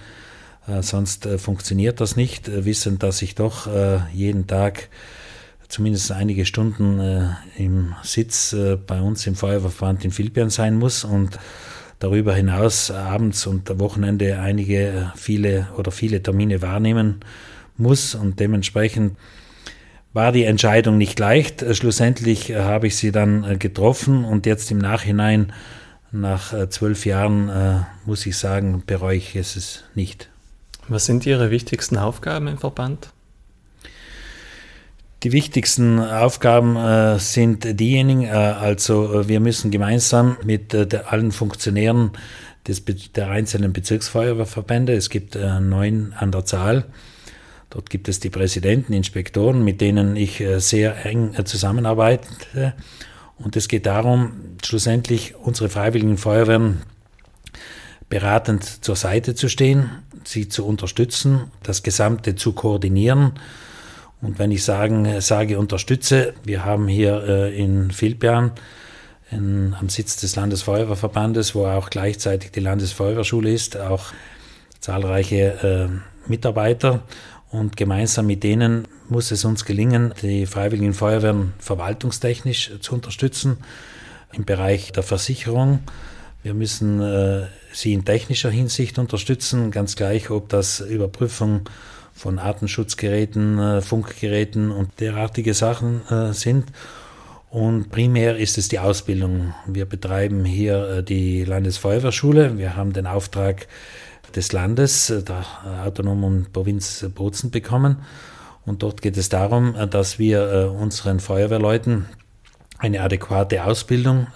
äh, 0.66 0.82
sonst 0.82 1.26
äh, 1.26 1.38
funktioniert 1.38 2.00
das 2.00 2.16
nicht, 2.16 2.48
äh, 2.48 2.64
wissend, 2.64 3.02
dass 3.02 3.22
ich 3.22 3.34
doch 3.34 3.66
äh, 3.66 4.00
jeden 4.12 4.46
Tag 4.46 4.88
zumindest 5.68 6.10
einige 6.10 6.44
Stunden 6.46 6.98
äh, 6.98 7.28
im 7.56 7.94
Sitz 8.02 8.52
äh, 8.52 8.76
bei 8.76 9.00
uns 9.00 9.26
im 9.26 9.36
Feuerwehrverband 9.36 10.04
in 10.04 10.16
Vilpian 10.16 10.50
sein 10.50 10.76
muss 10.76 11.04
und 11.04 11.38
darüber 12.00 12.34
hinaus 12.34 12.90
abends 12.90 13.46
und 13.46 13.78
Wochenende 13.78 14.40
einige, 14.40 15.12
viele 15.14 15.68
oder 15.76 15.92
viele 15.92 16.22
Termine 16.22 16.60
wahrnehmen 16.60 17.20
muss 17.76 18.14
und 18.14 18.40
dementsprechend 18.40 19.16
war 20.12 20.32
die 20.32 20.44
Entscheidung 20.44 20.98
nicht 20.98 21.18
leicht. 21.18 21.62
Äh, 21.62 21.74
schlussendlich 21.74 22.50
äh, 22.50 22.60
habe 22.60 22.86
ich 22.86 22.96
sie 22.96 23.12
dann 23.12 23.58
getroffen 23.58 24.24
und 24.24 24.46
jetzt 24.46 24.70
im 24.70 24.78
Nachhinein, 24.78 25.52
nach 26.12 26.68
zwölf 26.70 27.06
Jahren, 27.06 27.86
muss 28.04 28.26
ich 28.26 28.36
sagen, 28.36 28.82
bereue 28.84 29.16
ich 29.16 29.36
es 29.36 29.84
nicht. 29.94 30.28
Was 30.88 31.06
sind 31.06 31.24
Ihre 31.24 31.52
wichtigsten 31.52 31.96
Aufgaben 31.96 32.48
im 32.48 32.58
Verband? 32.58 33.12
Die 35.22 35.32
wichtigsten 35.32 35.98
Aufgaben 36.00 36.76
äh, 36.76 37.18
sind 37.18 37.78
diejenigen, 37.78 38.24
äh, 38.24 38.30
also 38.30 39.20
äh, 39.20 39.28
wir 39.28 39.38
müssen 39.38 39.70
gemeinsam 39.70 40.38
mit 40.44 40.72
äh, 40.72 40.86
der, 40.86 41.12
allen 41.12 41.30
Funktionären 41.30 42.12
des, 42.66 42.82
der 42.86 43.28
einzelnen 43.28 43.74
Bezirksfeuerwehrverbände, 43.74 44.94
es 44.94 45.10
gibt 45.10 45.36
äh, 45.36 45.60
neun 45.60 46.14
an 46.16 46.32
der 46.32 46.46
Zahl, 46.46 46.86
dort 47.70 47.90
gibt 47.90 48.08
es 48.08 48.20
die 48.20 48.30
Präsidenten, 48.30 48.92
Inspektoren, 48.92 49.64
mit 49.64 49.80
denen 49.80 50.16
ich 50.16 50.40
äh, 50.40 50.60
sehr 50.60 51.06
eng 51.06 51.34
zusammenarbeite. 51.44 52.74
Und 53.38 53.56
es 53.56 53.68
geht 53.68 53.86
darum, 53.86 54.32
schlussendlich 54.62 55.34
unsere 55.36 55.70
freiwilligen 55.70 56.18
Feuerwehren 56.18 56.82
beratend 58.10 58.84
zur 58.84 58.96
Seite 58.96 59.34
zu 59.34 59.48
stehen, 59.48 59.90
sie 60.24 60.48
zu 60.48 60.66
unterstützen, 60.66 61.50
das 61.62 61.82
Gesamte 61.82 62.34
zu 62.34 62.52
koordinieren, 62.52 63.32
und 64.22 64.38
wenn 64.38 64.50
ich 64.50 64.64
sagen, 64.64 65.20
sage, 65.20 65.58
unterstütze, 65.58 66.34
wir 66.44 66.64
haben 66.64 66.88
hier 66.88 67.24
äh, 67.26 67.58
in 67.58 67.90
Vilpian 67.98 68.52
in, 69.30 69.74
am 69.78 69.88
Sitz 69.88 70.16
des 70.16 70.36
Landesfeuerwehrverbandes, 70.36 71.54
wo 71.54 71.66
auch 71.66 71.88
gleichzeitig 71.88 72.50
die 72.50 72.60
Landesfeuerwehrschule 72.60 73.50
ist, 73.50 73.78
auch 73.78 74.12
zahlreiche 74.78 75.90
äh, 75.90 76.28
Mitarbeiter. 76.28 77.02
Und 77.50 77.76
gemeinsam 77.76 78.26
mit 78.26 78.44
denen 78.44 78.86
muss 79.08 79.32
es 79.32 79.44
uns 79.44 79.64
gelingen, 79.64 80.14
die 80.22 80.46
Freiwilligen 80.46 80.94
Feuerwehren 80.94 81.52
verwaltungstechnisch 81.58 82.72
zu 82.80 82.94
unterstützen 82.94 83.58
im 84.32 84.44
Bereich 84.44 84.92
der 84.92 85.02
Versicherung. 85.02 85.80
Wir 86.42 86.54
müssen 86.54 87.02
äh, 87.02 87.46
sie 87.72 87.92
in 87.92 88.04
technischer 88.04 88.50
Hinsicht 88.50 88.98
unterstützen, 88.98 89.72
ganz 89.72 89.96
gleich, 89.96 90.30
ob 90.30 90.48
das 90.48 90.80
Überprüfung 90.80 91.68
von 92.14 92.38
Artenschutzgeräten, 92.38 93.58
äh, 93.58 93.80
Funkgeräten 93.80 94.70
und 94.70 95.00
derartige 95.00 95.52
Sachen 95.52 96.08
äh, 96.08 96.32
sind. 96.32 96.66
Und 97.50 97.90
primär 97.90 98.36
ist 98.36 98.58
es 98.58 98.68
die 98.68 98.78
Ausbildung. 98.78 99.54
Wir 99.66 99.84
betreiben 99.84 100.44
hier 100.44 100.98
äh, 100.98 101.02
die 101.02 101.44
Landesfeuerwehrschule. 101.44 102.58
Wir 102.58 102.76
haben 102.76 102.92
den 102.92 103.08
Auftrag 103.08 103.66
des 104.36 104.52
Landes, 104.52 105.06
der 105.08 105.44
autonomen 105.84 106.46
Provinz 106.52 107.06
Bozen 107.14 107.50
bekommen. 107.50 107.98
Und 108.64 108.82
dort 108.82 109.02
geht 109.02 109.16
es 109.16 109.28
darum, 109.28 109.74
dass 109.90 110.18
wir 110.18 110.74
unseren 110.78 111.20
Feuerwehrleuten 111.20 112.06
eine 112.78 113.00
adäquate 113.00 113.64
Ausbildung 113.64 114.26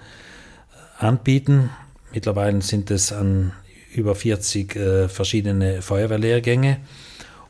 anbieten. 0.97 1.69
Mittlerweile 2.13 2.61
sind 2.61 2.91
es 2.91 3.11
an 3.11 3.53
über 3.93 4.15
40 4.15 5.09
verschiedene 5.09 5.81
Feuerwehrlehrgänge. 5.81 6.77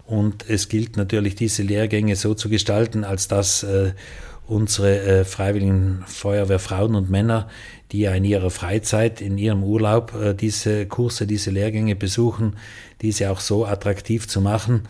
Und 0.06 0.48
es 0.48 0.70
gilt 0.70 0.98
natürlich, 0.98 1.36
diese 1.36 1.64
Lehrgänge 1.64 2.16
so 2.16 2.36
zu 2.36 2.50
gestalten, 2.50 3.04
als 3.04 3.28
dass 3.28 3.64
äh, 3.64 3.94
unsere 4.48 5.02
äh, 5.02 5.26
freiwilligen 5.26 6.04
Feuerwehrfrauen 6.08 6.96
und 6.96 7.10
Männer, 7.10 7.48
die 7.92 8.02
ja 8.02 8.14
in 8.14 8.24
ihrer 8.24 8.50
Freizeit, 8.50 9.22
in 9.22 9.38
ihrem 9.38 9.64
Urlaub 9.64 10.14
äh, 10.14 10.34
diese 10.34 10.86
Kurse, 10.86 11.28
diese 11.28 11.52
Lehrgänge 11.52 11.96
besuchen, 11.96 12.56
diese 13.02 13.32
auch 13.32 13.40
so 13.40 13.66
attraktiv 13.66 14.28
zu 14.28 14.42
machen, 14.42 14.84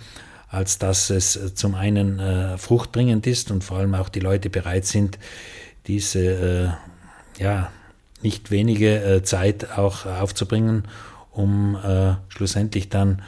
als 0.49 0.77
dass 0.77 1.09
es 1.09 1.35
äh, 1.35 1.53
zum 1.53 1.75
einen 1.75 2.19
äh, 2.19 2.57
fruchtbringend 2.57 3.27
ist 3.27 3.51
und 3.51 3.63
vor 3.63 3.77
allem 3.77 3.95
auch 3.95 4.09
die 4.09 4.19
Leute 4.19 4.49
bereit 4.49 4.85
sind, 4.85 5.19
diese 5.87 6.19
äh, 7.39 7.41
ja, 7.41 7.71
nicht 8.21 8.51
wenige 8.51 9.03
äh, 9.03 9.23
Zeit 9.23 9.77
auch 9.77 10.05
aufzubringen, 10.05 10.83
um 11.31 11.77
schlussendlich 12.29 12.87
dann 12.87 13.21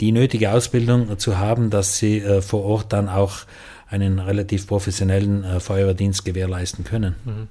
die 0.00 0.10
nötige 0.10 0.52
Ausbildung 0.52 1.18
zu 1.18 1.38
haben, 1.38 1.68
dass 1.68 1.98
sie 1.98 2.22
vor 2.40 2.64
Ort 2.64 2.94
dann 2.94 3.10
auch 3.10 3.40
einen 3.92 4.18
relativ 4.18 4.66
professionellen 4.66 5.44
äh, 5.44 5.60
Feuerwehrdienst 5.60 6.24
gewährleisten 6.24 6.84
können. 6.84 7.14
Mhm. 7.24 7.48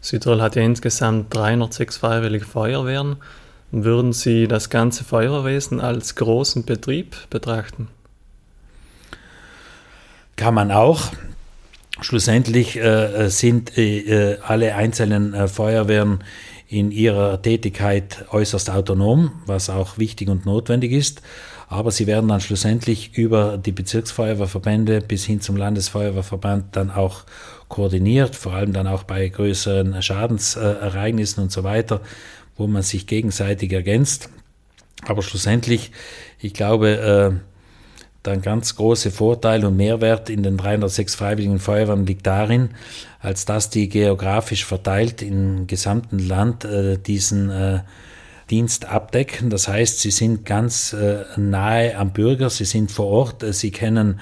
Südtirol 0.00 0.40
hat 0.42 0.56
ja 0.56 0.62
insgesamt 0.62 1.32
306 1.34 1.98
freiwillige 1.98 2.44
Feuerwehren. 2.44 3.16
Würden 3.70 4.12
Sie 4.12 4.48
das 4.48 4.70
ganze 4.70 5.04
Feuerwehrwesen 5.04 5.80
als 5.80 6.16
großen 6.16 6.64
Betrieb 6.64 7.16
betrachten? 7.30 7.88
Kann 10.36 10.54
man 10.54 10.72
auch. 10.72 11.12
Schlussendlich 12.00 12.76
äh, 12.76 13.28
sind 13.28 13.78
äh, 13.78 14.38
alle 14.42 14.74
einzelnen 14.74 15.34
äh, 15.34 15.46
Feuerwehren 15.46 16.24
in 16.68 16.90
ihrer 16.90 17.40
Tätigkeit 17.40 18.24
äußerst 18.30 18.70
autonom, 18.70 19.30
was 19.46 19.68
auch 19.68 19.98
wichtig 19.98 20.30
und 20.30 20.46
notwendig 20.46 20.92
ist 20.92 21.22
aber 21.72 21.90
sie 21.90 22.06
werden 22.06 22.28
dann 22.28 22.40
schlussendlich 22.40 23.16
über 23.16 23.56
die 23.56 23.72
Bezirksfeuerwehrverbände 23.72 25.00
bis 25.00 25.24
hin 25.24 25.40
zum 25.40 25.56
Landesfeuerwehrverband 25.56 26.76
dann 26.76 26.90
auch 26.90 27.24
koordiniert, 27.68 28.36
vor 28.36 28.52
allem 28.52 28.72
dann 28.72 28.86
auch 28.86 29.04
bei 29.04 29.28
größeren 29.28 30.02
Schadensereignissen 30.02 31.42
und 31.42 31.50
so 31.50 31.64
weiter, 31.64 32.02
wo 32.56 32.66
man 32.66 32.82
sich 32.82 33.06
gegenseitig 33.06 33.72
ergänzt. 33.72 34.28
Aber 35.06 35.22
schlussendlich, 35.22 35.90
ich 36.38 36.52
glaube, 36.52 37.40
äh, 37.40 38.24
der 38.24 38.36
ganz 38.36 38.76
große 38.76 39.10
Vorteil 39.10 39.64
und 39.64 39.76
Mehrwert 39.76 40.30
in 40.30 40.42
den 40.42 40.56
306 40.56 41.14
Freiwilligen 41.14 41.58
Feuerwehren 41.58 42.06
liegt 42.06 42.26
darin, 42.26 42.70
als 43.18 43.46
dass 43.46 43.70
die 43.70 43.88
geografisch 43.88 44.64
verteilt 44.64 45.22
im 45.22 45.66
gesamten 45.66 46.18
Land 46.18 46.64
äh, 46.64 46.98
diesen 46.98 47.50
äh, 47.50 47.80
Dienst 48.50 48.86
abdecken. 48.86 49.50
Das 49.50 49.68
heißt, 49.68 50.00
sie 50.00 50.10
sind 50.10 50.44
ganz 50.44 50.92
äh, 50.92 51.24
nahe 51.36 51.96
am 51.96 52.12
Bürger, 52.12 52.50
sie 52.50 52.64
sind 52.64 52.90
vor 52.90 53.06
Ort, 53.06 53.42
äh, 53.42 53.52
sie 53.52 53.70
kennen 53.70 54.20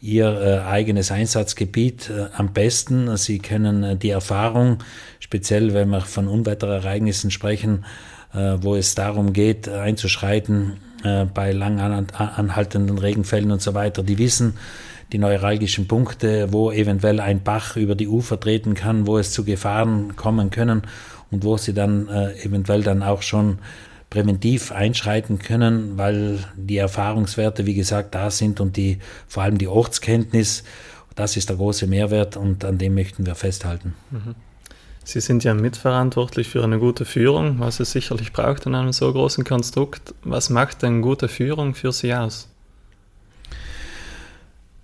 ihr 0.00 0.28
äh, 0.40 0.58
eigenes 0.60 1.10
Einsatzgebiet 1.10 2.10
am 2.36 2.52
besten, 2.52 3.16
sie 3.16 3.40
kennen 3.40 3.98
die 3.98 4.10
Erfahrung, 4.10 4.78
speziell 5.18 5.74
wenn 5.74 5.90
wir 5.90 6.02
von 6.02 6.28
Unwetterereignissen 6.28 7.32
sprechen, 7.32 7.84
wo 8.32 8.76
es 8.76 8.94
darum 8.94 9.32
geht, 9.32 9.68
einzuschreiten 9.68 10.74
bei 11.34 11.50
lang 11.50 11.80
anhaltenden 11.80 12.98
Regenfällen 12.98 13.50
und 13.50 13.62
so 13.62 13.74
weiter. 13.74 14.02
Die 14.02 14.18
wissen, 14.18 14.54
die 15.12 15.18
neuralgischen 15.18 15.88
Punkte, 15.88 16.52
wo 16.52 16.70
eventuell 16.70 17.20
ein 17.20 17.42
Bach 17.42 17.76
über 17.76 17.94
die 17.94 18.08
Ufer 18.08 18.38
treten 18.38 18.74
kann, 18.74 19.06
wo 19.06 19.18
es 19.18 19.32
zu 19.32 19.44
Gefahren 19.44 20.16
kommen 20.16 20.50
können 20.50 20.82
und 21.30 21.44
wo 21.44 21.56
sie 21.56 21.74
dann 21.74 22.08
äh, 22.08 22.32
eventuell 22.42 22.82
dann 22.82 23.02
auch 23.02 23.22
schon 23.22 23.58
präventiv 24.10 24.72
einschreiten 24.72 25.38
können, 25.38 25.98
weil 25.98 26.38
die 26.56 26.78
Erfahrungswerte, 26.78 27.66
wie 27.66 27.74
gesagt, 27.74 28.14
da 28.14 28.30
sind 28.30 28.60
und 28.60 28.76
die, 28.76 28.98
vor 29.26 29.42
allem 29.42 29.58
die 29.58 29.68
Ortskenntnis, 29.68 30.64
das 31.14 31.36
ist 31.36 31.48
der 31.48 31.56
große 31.56 31.86
Mehrwert 31.86 32.36
und 32.36 32.64
an 32.64 32.78
dem 32.78 32.94
möchten 32.94 33.26
wir 33.26 33.34
festhalten. 33.34 33.94
Mhm. 34.10 34.34
Sie 35.04 35.20
sind 35.20 35.42
ja 35.42 35.54
mitverantwortlich 35.54 36.48
für 36.48 36.62
eine 36.62 36.78
gute 36.78 37.06
Führung, 37.06 37.60
was 37.60 37.80
es 37.80 37.92
sicherlich 37.92 38.32
braucht 38.32 38.66
in 38.66 38.74
einem 38.74 38.92
so 38.92 39.10
großen 39.10 39.42
Konstrukt. 39.42 40.14
Was 40.22 40.50
macht 40.50 40.82
denn 40.82 41.00
gute 41.00 41.28
Führung 41.28 41.74
für 41.74 41.92
Sie 41.92 42.14
aus? 42.14 42.48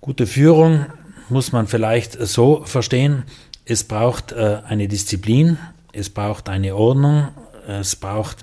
Gute 0.01 0.25
Führung 0.25 0.87
muss 1.29 1.51
man 1.51 1.67
vielleicht 1.67 2.13
so 2.13 2.63
verstehen. 2.65 3.23
Es 3.65 3.83
braucht 3.83 4.31
äh, 4.31 4.61
eine 4.67 4.87
Disziplin, 4.87 5.59
es 5.95 6.09
braucht 6.09 6.49
eine 6.49 6.75
Ordnung, 6.75 7.29
es 7.67 7.95
braucht 7.95 8.37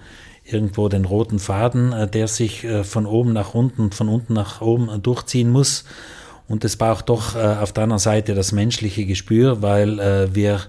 irgendwo 0.45 0.89
den 0.89 1.05
roten 1.05 1.39
Faden, 1.39 1.93
äh, 1.93 2.09
der 2.09 2.29
sich 2.29 2.65
äh, 2.65 2.85
von 2.85 3.07
oben 3.07 3.33
nach 3.33 3.55
unten, 3.55 3.93
von 3.93 4.09
unten 4.09 4.33
nach 4.33 4.61
oben 4.61 4.89
äh, 4.89 4.99
durchziehen 4.99 5.51
muss. 5.51 5.85
Und 6.49 6.65
es 6.65 6.77
braucht 6.77 7.09
doch 7.09 7.35
auf 7.35 7.73
der 7.73 7.85
anderen 7.85 8.01
Seite 8.01 8.35
das 8.35 8.53
menschliche 8.53 9.07
Gespür, 9.07 9.63
weil 9.63 10.29
wir 10.35 10.61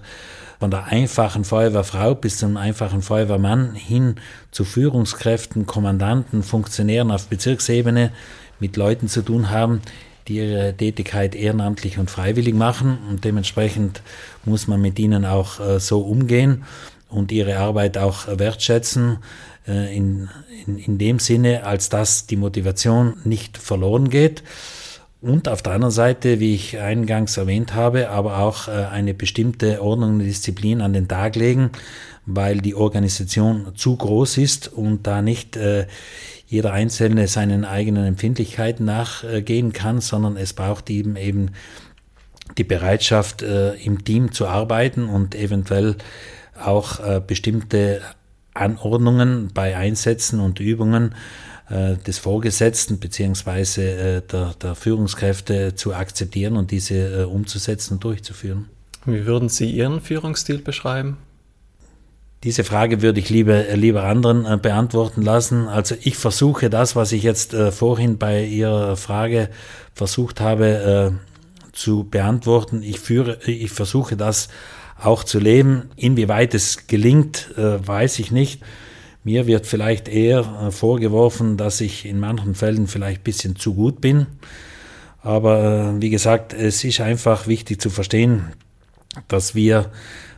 von 0.58 0.70
der 0.70 0.84
einfachen 0.84 1.44
Feuerwehrfrau 1.44 2.14
bis 2.14 2.38
zum 2.38 2.56
einfachen 2.56 3.02
Feuerwehrmann 3.02 3.74
hin 3.74 4.14
zu 4.50 4.64
Führungskräften, 4.64 5.66
Kommandanten, 5.66 6.42
Funktionären 6.42 7.10
auf 7.10 7.26
Bezirksebene 7.26 8.12
mit 8.60 8.78
Leuten 8.78 9.08
zu 9.08 9.20
tun 9.20 9.50
haben, 9.50 9.82
die 10.28 10.36
ihre 10.36 10.74
Tätigkeit 10.76 11.34
ehrenamtlich 11.34 11.98
und 11.98 12.10
freiwillig 12.10 12.54
machen 12.54 12.98
und 13.10 13.24
dementsprechend 13.24 14.02
muss 14.44 14.66
man 14.66 14.80
mit 14.80 14.98
ihnen 14.98 15.24
auch 15.24 15.60
äh, 15.60 15.80
so 15.80 16.00
umgehen 16.00 16.64
und 17.08 17.30
ihre 17.32 17.58
Arbeit 17.58 17.98
auch 17.98 18.26
wertschätzen 18.26 19.18
äh, 19.68 19.96
in, 19.96 20.28
in, 20.66 20.78
in 20.78 20.98
dem 20.98 21.18
Sinne, 21.18 21.64
als 21.64 21.88
dass 21.88 22.26
die 22.26 22.36
Motivation 22.36 23.14
nicht 23.24 23.58
verloren 23.58 24.10
geht. 24.10 24.42
Und 25.24 25.48
auf 25.48 25.62
der 25.62 25.72
anderen 25.72 25.90
Seite, 25.90 26.38
wie 26.38 26.54
ich 26.54 26.78
eingangs 26.78 27.38
erwähnt 27.38 27.72
habe, 27.74 28.10
aber 28.10 28.40
auch 28.40 28.68
äh, 28.68 28.72
eine 28.72 29.14
bestimmte 29.14 29.82
Ordnung 29.82 30.14
und 30.14 30.18
Disziplin 30.18 30.82
an 30.82 30.92
den 30.92 31.08
Tag 31.08 31.34
legen, 31.34 31.70
weil 32.26 32.60
die 32.60 32.74
Organisation 32.74 33.72
zu 33.74 33.96
groß 33.96 34.36
ist 34.36 34.68
und 34.68 35.06
da 35.06 35.22
nicht 35.22 35.56
äh, 35.56 35.86
jeder 36.46 36.74
Einzelne 36.74 37.26
seinen 37.26 37.64
eigenen 37.64 38.04
Empfindlichkeiten 38.04 38.84
nachgehen 38.84 39.72
kann, 39.72 40.02
sondern 40.02 40.36
es 40.36 40.52
braucht 40.52 40.90
eben 40.90 41.16
eben 41.16 41.52
die 42.58 42.64
Bereitschaft, 42.64 43.40
äh, 43.40 43.72
im 43.76 44.04
Team 44.04 44.30
zu 44.30 44.46
arbeiten 44.46 45.08
und 45.08 45.34
eventuell 45.34 45.96
auch 46.62 47.00
bestimmte 47.26 48.00
Anordnungen 48.52 49.50
bei 49.52 49.76
Einsätzen 49.76 50.38
und 50.38 50.60
Übungen 50.60 51.16
äh, 51.70 51.96
des 51.96 52.18
Vorgesetzten 52.18 52.98
beziehungsweise 52.98 53.82
äh, 53.82 54.22
der, 54.30 54.54
der, 54.60 54.74
Führungskräfte 54.74 55.74
zu 55.74 55.94
akzeptieren 55.94 56.58
und 56.58 56.70
diese 56.70 57.22
äh, 57.22 57.24
umzusetzen 57.24 57.94
und 57.94 58.04
durchzuführen. 58.04 58.68
Wie 59.06 59.24
würden 59.24 59.48
Sie 59.48 59.70
Ihren 59.70 60.02
Führungsstil 60.02 60.58
beschreiben? 60.58 61.16
Diese 62.42 62.64
Frage 62.64 63.00
würde 63.00 63.18
ich 63.18 63.30
lieber, 63.30 63.62
lieber 63.76 64.04
anderen 64.04 64.60
beantworten 64.60 65.22
lassen. 65.22 65.66
Also 65.66 65.94
ich 66.02 66.18
versuche 66.18 66.68
das, 66.68 66.94
was 66.94 67.12
ich 67.12 67.22
jetzt 67.22 67.54
vorhin 67.54 68.18
bei 68.18 68.44
Ihrer 68.44 68.98
Frage 68.98 69.48
versucht 69.94 70.42
habe 70.42 71.14
zu 71.72 72.04
beantworten. 72.04 72.82
Ich, 72.82 73.00
führe, 73.00 73.38
ich 73.46 73.70
versuche 73.70 74.18
das 74.18 74.48
auch 75.00 75.24
zu 75.24 75.38
leben. 75.38 75.88
Inwieweit 75.96 76.52
es 76.52 76.86
gelingt, 76.86 77.48
weiß 77.56 78.18
ich 78.18 78.30
nicht. 78.30 78.60
Mir 79.24 79.46
wird 79.46 79.66
vielleicht 79.66 80.06
eher 80.06 80.40
äh, 80.40 80.70
vorgeworfen, 80.70 81.56
dass 81.56 81.80
ich 81.80 82.04
in 82.04 82.20
manchen 82.20 82.54
Fällen 82.54 82.86
vielleicht 82.86 83.22
ein 83.22 83.24
bisschen 83.24 83.56
zu 83.56 83.74
gut 83.74 84.02
bin. 84.02 84.26
Aber 85.22 85.94
äh, 85.96 86.02
wie 86.02 86.10
gesagt, 86.10 86.52
es 86.52 86.84
ist 86.84 87.00
einfach 87.00 87.46
wichtig 87.46 87.80
zu 87.80 87.88
verstehen, 87.88 88.52
dass 89.28 89.54
wir, 89.54 89.90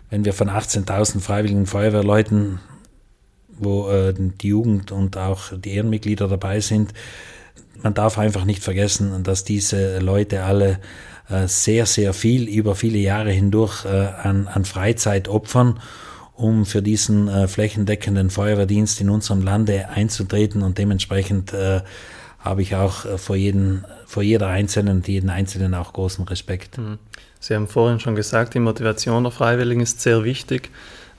wenn 0.09 0.25
wir 0.25 0.33
von 0.33 0.49
18.000 0.49 1.19
freiwilligen 1.19 1.67
Feuerwehrleuten, 1.67 2.61
wo 3.59 3.89
äh, 3.91 4.15
die 4.17 4.49
Jugend 4.49 4.93
und 4.93 5.17
auch 5.17 5.53
die 5.53 5.75
Ehrenmitglieder 5.75 6.29
dabei 6.29 6.61
sind, 6.61 6.95
man 7.83 7.93
darf 7.93 8.19
einfach 8.19 8.45
nicht 8.45 8.63
vergessen, 8.63 9.25
dass 9.25 9.43
diese 9.45 9.99
Leute 9.99 10.45
alle 10.45 10.79
sehr, 11.45 11.85
sehr 11.87 12.15
viel 12.15 12.49
über 12.49 12.75
viele 12.75 12.99
Jahre 12.99 13.33
hindurch 13.33 13.85
an, 13.85 14.47
an 14.47 14.65
Freizeit 14.65 15.29
opfern 15.29 15.79
um 16.37 16.67
für 16.67 16.83
diesen 16.83 17.29
äh, 17.29 17.49
flächendeckenden 17.49 18.31
Feuerwehrdienst 18.31 19.01
in 19.01 19.11
unserem 19.11 19.43
Lande 19.43 19.89
einzutreten 19.89 20.63
und 20.63 20.79
dementsprechend 20.79 21.53
äh, 21.53 21.81
habe 22.39 22.63
ich 22.63 22.77
auch 22.77 23.05
äh, 23.05 23.19
vor, 23.19 23.37
jeden, 23.37 23.85
vor 24.07 24.23
jeder 24.23 24.49
Einzelnen 24.49 24.99
und 24.99 25.09
jeden 25.09 25.31
Einzelnen 25.31 25.75
auch 25.75 25.93
großen 25.93 26.27
Respekt. 26.27 26.79
Mhm. 26.79 26.99
Sie 27.41 27.55
haben 27.55 27.69
vorhin 27.69 28.01
schon 28.01 28.15
gesagt, 28.15 28.55
die 28.55 28.61
Motivation 28.61 29.25
der 29.25 29.33
Freiwilligen 29.33 29.81
ist 29.81 30.01
sehr 30.01 30.25
wichtig, 30.25 30.71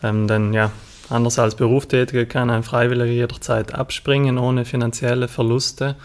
ähm, 0.03 0.27
denn 0.27 0.53
ja, 0.53 0.71
anders 1.09 1.39
als 1.39 1.55
Berufstätige 1.55 2.25
kann 2.25 2.49
ein 2.49 2.63
Freiwilliger 2.63 3.11
jederzeit 3.11 3.73
abspringen 3.73 4.37
ohne 4.37 4.65
finanzielle 4.65 5.27
Verluste. 5.27 5.95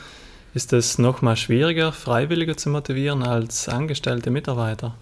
Ist 0.55 0.73
es 0.73 0.99
noch 0.99 1.23
mal 1.23 1.37
schwieriger, 1.37 1.93
Freiwillige 1.93 2.57
zu 2.57 2.69
motivieren 2.69 3.23
als 3.23 3.69
angestellte 3.69 4.31
Mitarbeiter? 4.31 4.95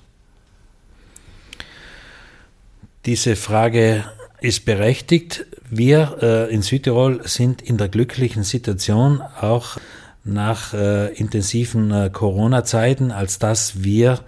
Diese 3.07 3.35
Frage 3.35 4.05
ist 4.43 4.67
berechtigt. 4.67 5.47
Wir 5.71 6.19
äh, 6.21 6.55
in 6.55 6.61
Südtirol 6.61 7.23
sind 7.25 7.63
in 7.63 7.79
der 7.79 7.89
glücklichen 7.89 8.43
Situation, 8.43 9.23
auch 9.23 9.79
nach 10.23 10.75
äh, 10.75 11.13
intensiven 11.15 11.91
äh, 11.93 12.11
Corona-Zeiten, 12.13 13.11
als 13.11 13.39
dass 13.39 13.83
wir 13.83 14.21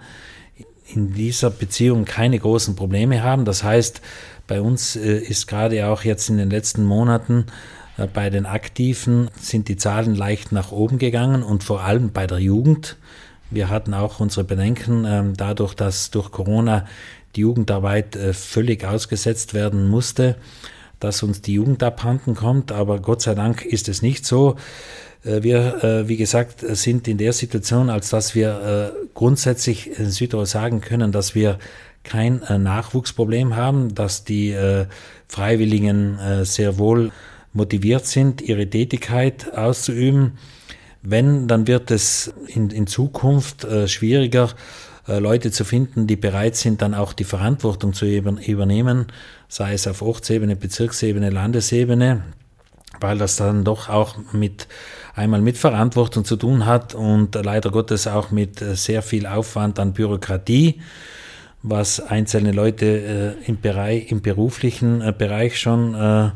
in 0.87 1.13
dieser 1.13 1.51
Beziehung 1.51 2.05
keine 2.05 2.39
großen 2.39 2.75
Probleme 2.75 3.21
haben. 3.21 3.45
Das 3.45 3.63
heißt, 3.63 4.01
bei 4.47 4.59
uns 4.59 4.95
äh, 4.95 5.19
ist 5.19 5.47
gerade 5.47 5.87
auch 5.87 6.03
jetzt 6.03 6.29
in 6.29 6.37
den 6.37 6.49
letzten 6.49 6.83
Monaten 6.83 7.45
äh, 7.97 8.07
bei 8.07 8.31
den 8.31 8.47
Aktiven 8.47 9.29
sind 9.39 9.67
die 9.67 9.77
Zahlen 9.77 10.15
leicht 10.15 10.51
nach 10.51 10.71
oben 10.71 10.97
gegangen 10.97 11.43
und 11.43 11.63
vor 11.63 11.81
allem 11.83 12.11
bei 12.11 12.25
der 12.25 12.39
Jugend. 12.39 12.97
Wir 13.51 13.69
hatten 13.69 13.93
auch 13.93 14.19
unsere 14.19 14.43
Bedenken 14.43 15.05
ähm, 15.05 15.33
dadurch, 15.37 15.75
dass 15.75 16.09
durch 16.09 16.31
Corona 16.31 16.85
die 17.35 17.41
Jugendarbeit 17.41 18.15
äh, 18.15 18.33
völlig 18.33 18.85
ausgesetzt 18.85 19.53
werden 19.53 19.87
musste, 19.87 20.35
dass 20.99 21.23
uns 21.23 21.41
die 21.41 21.53
Jugend 21.53 21.83
abhanden 21.83 22.35
kommt. 22.35 22.71
Aber 22.71 22.99
Gott 22.99 23.21
sei 23.21 23.35
Dank 23.35 23.65
ist 23.65 23.89
es 23.89 24.01
nicht 24.01 24.25
so. 24.25 24.55
Äh, 25.23 25.43
wir, 25.43 25.83
äh, 25.83 26.07
wie 26.07 26.17
gesagt, 26.17 26.63
sind 26.75 27.07
in 27.07 27.17
der 27.17 27.33
Situation, 27.33 27.89
als 27.89 28.09
dass 28.09 28.35
wir 28.35 28.93
grundsätzlich 29.13 29.99
in 29.99 30.11
Südtirol 30.11 30.45
sagen 30.45 30.81
können, 30.81 31.11
dass 31.11 31.35
wir 31.35 31.59
kein 32.03 32.41
Nachwuchsproblem 32.49 33.55
haben, 33.55 33.95
dass 33.95 34.25
die 34.25 34.53
Freiwilligen 35.29 36.19
sehr 36.43 36.77
wohl 36.77 37.13
motiviert 37.53 38.05
sind, 38.05 38.41
ihre 38.41 38.69
Tätigkeit 38.69 39.55
auszuüben. 39.55 40.37
Wenn, 41.01 41.47
dann 41.47 41.65
wird 41.65 41.91
es 41.91 42.33
in, 42.47 42.71
in 42.71 42.87
Zukunft 42.87 43.65
schwieriger, 43.85 44.49
Leute 45.07 45.51
zu 45.51 45.65
finden, 45.65 46.07
die 46.07 46.15
bereit 46.15 46.55
sind, 46.55 46.81
dann 46.81 46.93
auch 46.93 47.11
die 47.13 47.25
Verantwortung 47.25 47.93
zu 47.93 48.05
übernehmen, 48.05 49.07
sei 49.49 49.73
es 49.73 49.87
auf 49.87 50.01
Ortsebene, 50.01 50.55
Bezirksebene, 50.55 51.29
Landesebene, 51.29 52.23
weil 53.01 53.17
das 53.17 53.35
dann 53.35 53.65
doch 53.65 53.89
auch 53.89 54.15
mit 54.31 54.67
einmal 55.13 55.41
mit 55.41 55.57
Verantwortung 55.57 56.23
zu 56.23 56.37
tun 56.37 56.65
hat 56.65 56.95
und 56.95 57.35
leider 57.35 57.69
Gottes 57.69 58.07
auch 58.07 58.31
mit 58.31 58.61
äh, 58.61 58.75
sehr 58.75 59.01
viel 59.01 59.27
Aufwand 59.27 59.77
an 59.77 59.93
Bürokratie, 59.93 60.81
was 61.61 61.99
einzelne 61.99 62.51
Leute 62.51 62.85
äh, 62.85 63.49
im, 63.49 63.59
Bereich, 63.59 64.09
im 64.09 64.21
beruflichen 64.21 64.99
Bereich 65.17 65.59
schon 65.59 66.31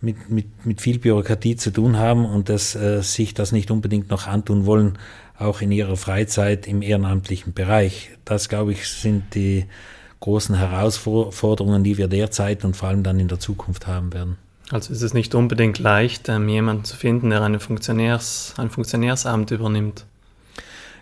mit, 0.00 0.30
mit, 0.30 0.66
mit 0.66 0.80
viel 0.80 0.98
Bürokratie 0.98 1.56
zu 1.56 1.70
tun 1.70 1.98
haben 1.98 2.26
und 2.26 2.50
dass 2.50 2.72
sich 3.00 3.32
das 3.32 3.52
nicht 3.52 3.70
unbedingt 3.70 4.10
noch 4.10 4.26
antun 4.26 4.66
wollen, 4.66 4.98
auch 5.38 5.60
in 5.60 5.72
ihrer 5.72 5.96
Freizeit 5.96 6.66
im 6.66 6.82
ehrenamtlichen 6.82 7.52
Bereich. 7.52 8.10
Das, 8.24 8.48
glaube 8.48 8.72
ich, 8.72 8.88
sind 8.88 9.34
die 9.34 9.66
großen 10.20 10.56
Herausforderungen, 10.56 11.84
die 11.84 11.98
wir 11.98 12.08
derzeit 12.08 12.64
und 12.64 12.76
vor 12.76 12.88
allem 12.88 13.02
dann 13.02 13.20
in 13.20 13.28
der 13.28 13.38
Zukunft 13.38 13.86
haben 13.86 14.12
werden. 14.12 14.38
Also 14.70 14.92
ist 14.92 15.02
es 15.02 15.14
nicht 15.14 15.34
unbedingt 15.34 15.78
leicht, 15.78 16.28
ähm, 16.28 16.48
jemanden 16.48 16.84
zu 16.84 16.96
finden, 16.96 17.30
der 17.30 17.42
eine 17.42 17.60
Funktionärs, 17.60 18.54
ein 18.56 18.70
Funktionärsamt 18.70 19.50
übernimmt. 19.52 20.04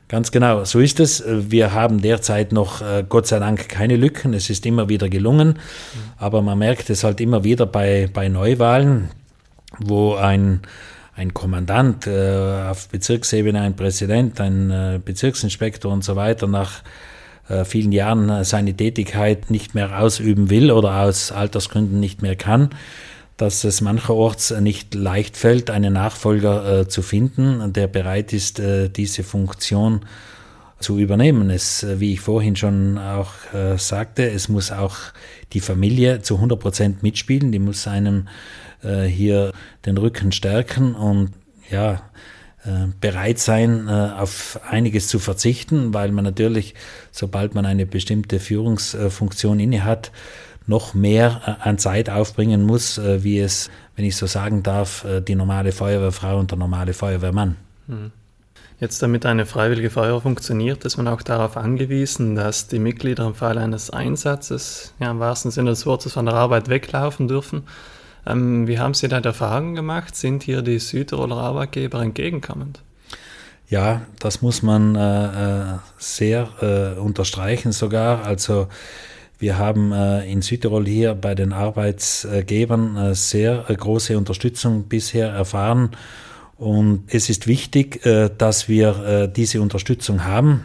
Ganz 0.08 0.30
genau, 0.30 0.64
so 0.64 0.80
ist 0.80 1.00
es. 1.00 1.24
Wir 1.26 1.72
haben 1.72 2.02
derzeit 2.02 2.52
noch, 2.52 2.82
äh, 2.82 3.04
Gott 3.08 3.26
sei 3.26 3.38
Dank, 3.38 3.70
keine 3.70 3.96
Lücken. 3.96 4.34
Es 4.34 4.50
ist 4.50 4.66
immer 4.66 4.90
wieder 4.90 5.08
gelungen. 5.08 5.58
Aber 6.18 6.42
man 6.42 6.58
merkt 6.58 6.90
es 6.90 7.04
halt 7.04 7.22
immer 7.22 7.42
wieder 7.42 7.64
bei, 7.64 8.10
bei 8.12 8.28
Neuwahlen, 8.28 9.08
wo 9.78 10.14
ein 10.14 10.60
ein 11.16 11.32
Kommandant 11.32 12.06
äh, 12.06 12.68
auf 12.68 12.88
Bezirksebene, 12.88 13.60
ein 13.60 13.76
Präsident, 13.76 14.40
ein 14.40 14.70
äh, 14.70 15.00
Bezirksinspektor 15.04 15.92
und 15.92 16.02
so 16.02 16.16
weiter 16.16 16.46
nach 16.46 16.82
äh, 17.48 17.64
vielen 17.64 17.92
Jahren 17.92 18.28
äh, 18.28 18.44
seine 18.44 18.74
Tätigkeit 18.74 19.50
nicht 19.50 19.74
mehr 19.74 20.00
ausüben 20.00 20.50
will 20.50 20.70
oder 20.70 21.02
aus 21.02 21.30
Altersgründen 21.30 22.00
nicht 22.00 22.22
mehr 22.22 22.36
kann, 22.36 22.70
dass 23.36 23.64
es 23.64 23.80
mancherorts 23.80 24.50
nicht 24.60 24.94
leicht 24.94 25.36
fällt, 25.36 25.70
einen 25.70 25.92
Nachfolger 25.92 26.80
äh, 26.80 26.88
zu 26.88 27.02
finden, 27.02 27.72
der 27.72 27.86
bereit 27.86 28.32
ist, 28.32 28.58
äh, 28.58 28.88
diese 28.88 29.22
Funktion 29.24 30.00
zu 30.84 30.98
übernehmen. 30.98 31.50
Es, 31.50 31.86
wie 31.98 32.12
ich 32.12 32.20
vorhin 32.20 32.54
schon 32.54 32.98
auch 32.98 33.32
sagte, 33.76 34.30
es 34.30 34.48
muss 34.48 34.70
auch 34.70 34.96
die 35.52 35.60
Familie 35.60 36.20
zu 36.22 36.36
100 36.36 36.60
Prozent 36.60 37.02
mitspielen, 37.02 37.50
die 37.50 37.58
muss 37.58 37.86
einem 37.86 38.28
äh, 38.84 39.04
hier 39.04 39.52
den 39.86 39.96
Rücken 39.96 40.32
stärken 40.32 40.94
und 40.94 41.30
ja, 41.70 42.02
äh, 42.64 42.88
bereit 43.00 43.38
sein, 43.38 43.88
äh, 43.88 43.90
auf 43.90 44.60
einiges 44.68 45.08
zu 45.08 45.18
verzichten, 45.18 45.94
weil 45.94 46.12
man 46.12 46.24
natürlich, 46.24 46.74
sobald 47.10 47.54
man 47.54 47.64
eine 47.66 47.86
bestimmte 47.86 48.38
Führungsfunktion 48.38 49.58
inne 49.58 49.84
hat, 49.84 50.12
noch 50.66 50.94
mehr 50.94 51.58
an 51.60 51.76
Zeit 51.76 52.08
aufbringen 52.08 52.62
muss, 52.62 52.98
wie 52.98 53.38
es, 53.38 53.68
wenn 53.96 54.06
ich 54.06 54.16
so 54.16 54.24
sagen 54.24 54.62
darf, 54.62 55.04
die 55.28 55.34
normale 55.34 55.72
Feuerwehrfrau 55.72 56.38
und 56.38 56.52
der 56.52 56.56
normale 56.56 56.94
Feuerwehrmann. 56.94 57.56
Mhm. 57.86 58.12
Jetzt, 58.84 59.00
damit 59.02 59.24
eine 59.24 59.46
freiwillige 59.46 59.88
Feuerwehr 59.88 60.20
funktioniert, 60.20 60.84
ist 60.84 60.98
man 60.98 61.08
auch 61.08 61.22
darauf 61.22 61.56
angewiesen, 61.56 62.34
dass 62.34 62.66
die 62.66 62.78
Mitglieder 62.78 63.26
im 63.26 63.34
Fall 63.34 63.56
eines 63.56 63.88
Einsatzes, 63.88 64.92
ja, 65.00 65.10
im 65.10 65.20
wahrsten 65.20 65.50
Sinne 65.50 65.70
des 65.70 65.86
Wortes, 65.86 66.12
von 66.12 66.26
der 66.26 66.34
Arbeit 66.34 66.68
weglaufen 66.68 67.26
dürfen. 67.26 67.62
Ähm, 68.26 68.66
wie 68.66 68.78
haben 68.78 68.92
Sie 68.92 69.08
da 69.08 69.20
Erfahrungen 69.20 69.74
gemacht? 69.74 70.14
Sind 70.14 70.42
hier 70.42 70.60
die 70.60 70.78
Südtiroler 70.78 71.38
Arbeitgeber 71.38 72.02
entgegenkommend? 72.02 72.82
Ja, 73.70 74.02
das 74.18 74.42
muss 74.42 74.62
man 74.62 74.96
äh, 74.96 75.62
äh, 75.62 75.78
sehr 75.96 76.48
äh, 76.60 77.00
unterstreichen 77.00 77.72
sogar. 77.72 78.26
Also 78.26 78.68
wir 79.38 79.56
haben 79.56 79.92
äh, 79.92 80.30
in 80.30 80.42
Südtirol 80.42 80.84
hier 80.84 81.14
bei 81.14 81.34
den 81.34 81.54
Arbeitsgebern 81.54 82.96
äh, 82.98 83.14
sehr 83.14 83.64
äh, 83.66 83.76
große 83.76 84.18
Unterstützung 84.18 84.88
bisher 84.90 85.30
erfahren 85.30 85.92
Und 86.56 87.04
es 87.08 87.28
ist 87.30 87.46
wichtig, 87.46 88.04
äh, 88.06 88.30
dass 88.36 88.68
wir 88.68 89.04
äh, 89.04 89.28
diese 89.32 89.60
Unterstützung 89.60 90.24
haben. 90.24 90.64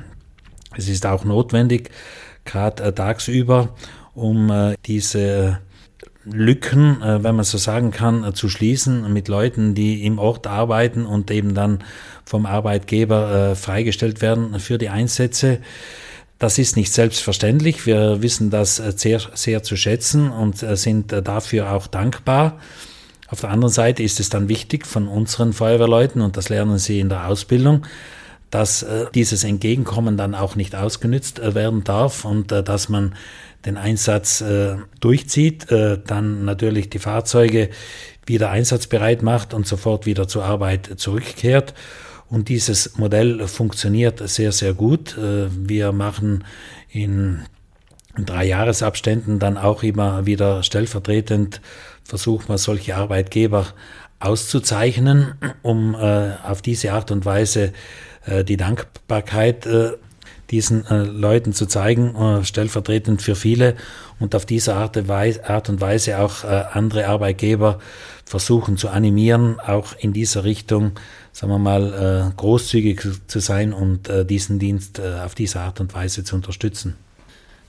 Es 0.75 0.87
ist 0.87 1.05
auch 1.05 1.25
notwendig, 1.25 1.89
gerade 2.45 2.83
äh, 2.83 2.93
tagsüber, 2.93 3.75
um 4.13 4.75
diese 4.85 5.59
Lücken, 6.25 6.97
wenn 7.01 7.35
man 7.35 7.45
so 7.45 7.57
sagen 7.57 7.91
kann, 7.91 8.33
zu 8.35 8.49
schließen 8.49 9.11
mit 9.13 9.29
Leuten, 9.29 9.75
die 9.75 10.05
im 10.05 10.19
Ort 10.19 10.45
arbeiten 10.45 11.05
und 11.05 11.31
eben 11.31 11.53
dann 11.53 11.79
vom 12.25 12.45
Arbeitgeber 12.45 13.55
freigestellt 13.55 14.21
werden 14.21 14.59
für 14.59 14.77
die 14.77 14.89
Einsätze. 14.89 15.59
Das 16.37 16.57
ist 16.57 16.75
nicht 16.75 16.91
selbstverständlich. 16.91 17.85
Wir 17.85 18.21
wissen 18.21 18.49
das 18.49 18.75
sehr, 18.75 19.21
sehr 19.33 19.63
zu 19.63 19.77
schätzen 19.77 20.29
und 20.29 20.57
sind 20.57 21.13
dafür 21.13 21.71
auch 21.71 21.87
dankbar. 21.87 22.59
Auf 23.29 23.41
der 23.41 23.51
anderen 23.51 23.73
Seite 23.73 24.03
ist 24.03 24.19
es 24.19 24.29
dann 24.29 24.49
wichtig 24.49 24.87
von 24.87 25.07
unseren 25.07 25.53
Feuerwehrleuten, 25.53 26.21
und 26.21 26.37
das 26.37 26.49
lernen 26.49 26.79
sie 26.79 26.99
in 26.99 27.09
der 27.09 27.27
Ausbildung, 27.27 27.85
dass 28.49 28.81
äh, 28.81 29.05
dieses 29.13 29.43
Entgegenkommen 29.43 30.17
dann 30.17 30.33
auch 30.33 30.55
nicht 30.55 30.75
ausgenützt 30.75 31.39
äh, 31.39 31.53
werden 31.53 31.83
darf 31.83 32.25
und 32.25 32.51
äh, 32.51 32.63
dass 32.63 32.89
man 32.89 33.13
den 33.65 33.77
Einsatz 33.77 34.41
äh, 34.41 34.77
durchzieht, 34.99 35.69
äh, 35.71 35.99
dann 36.05 36.45
natürlich 36.45 36.89
die 36.89 36.99
Fahrzeuge 36.99 37.69
wieder 38.25 38.49
einsatzbereit 38.49 39.21
macht 39.21 39.53
und 39.53 39.67
sofort 39.67 40.05
wieder 40.05 40.27
zur 40.27 40.45
Arbeit 40.45 40.89
zurückkehrt. 40.97 41.73
Und 42.29 42.47
dieses 42.49 42.97
Modell 42.97 43.47
funktioniert 43.47 44.27
sehr, 44.29 44.51
sehr 44.51 44.73
gut. 44.73 45.17
Äh, 45.17 45.49
wir 45.51 45.91
machen 45.91 46.45
in 46.89 47.43
drei 48.25 48.45
Jahresabständen 48.45 49.39
dann 49.39 49.57
auch 49.57 49.83
immer 49.83 50.25
wieder 50.25 50.63
stellvertretend 50.63 51.61
versuchen 52.03 52.49
wir 52.49 52.57
solche 52.57 52.95
Arbeitgeber 52.95 53.67
auszuzeichnen, 54.19 55.35
um 55.61 55.95
äh, 55.95 56.31
auf 56.43 56.61
diese 56.61 56.91
Art 56.91 57.11
und 57.11 57.25
Weise 57.25 57.71
äh, 58.25 58.43
die 58.43 58.57
Dankbarkeit 58.57 59.65
äh, 59.65 59.91
diesen 60.51 60.85
äh, 60.87 61.03
Leuten 61.03 61.53
zu 61.53 61.67
zeigen, 61.67 62.15
äh, 62.15 62.43
stellvertretend 62.43 63.21
für 63.21 63.35
viele 63.35 63.75
und 64.19 64.35
auf 64.35 64.45
diese 64.45 64.75
Art, 64.75 64.97
Art 65.09 65.69
und 65.69 65.81
Weise 65.81 66.19
auch 66.19 66.43
äh, 66.43 66.47
andere 66.73 67.07
Arbeitgeber 67.07 67.79
versuchen 68.25 68.77
zu 68.77 68.89
animieren, 68.89 69.59
auch 69.59 69.93
in 69.97 70.13
dieser 70.13 70.43
Richtung, 70.43 70.91
sagen 71.31 71.51
wir 71.51 71.57
mal, 71.57 72.31
großzügig 72.37 73.01
zu 73.25 73.39
sein 73.39 73.73
und 73.73 74.07
diesen 74.29 74.59
Dienst 74.59 75.01
auf 75.01 75.33
diese 75.33 75.61
Art 75.61 75.79
und 75.79 75.95
Weise 75.95 76.23
zu 76.23 76.35
unterstützen. 76.35 76.95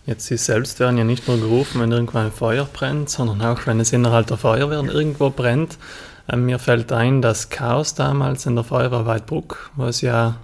Jetzt 0.07 0.27
Sie 0.27 0.37
selbst 0.37 0.81
werden 0.81 0.99
ja 0.99 1.05
nicht 1.05 1.29
nur 1.29 1.39
gerufen, 1.39 1.81
wenn 1.81 1.93
irgendwo 1.93 2.19
ein 2.19 2.33
Feuer 2.33 2.65
brennt, 2.65 3.11
sondern 3.11 3.43
auch 3.43 3.67
wenn 3.67 3.81
es 3.81 3.93
innerhalb 3.93 4.27
der 4.27 4.39
Feuerwehren 4.39 4.89
irgendwo 4.89 5.31
brennt. 5.31 5.79
Ähm, 6.31 6.47
mir 6.47 6.59
fällt 6.59 6.93
ein, 6.93 7.23
das 7.23 7.51
Chaos 7.51 7.95
damals 7.95 8.47
in 8.47 8.55
der 8.55 8.65
Feuerwehr 8.65 9.07
Weidbruck, 9.07 9.71
wo 9.77 9.85
es 9.85 10.01
ja 10.01 10.37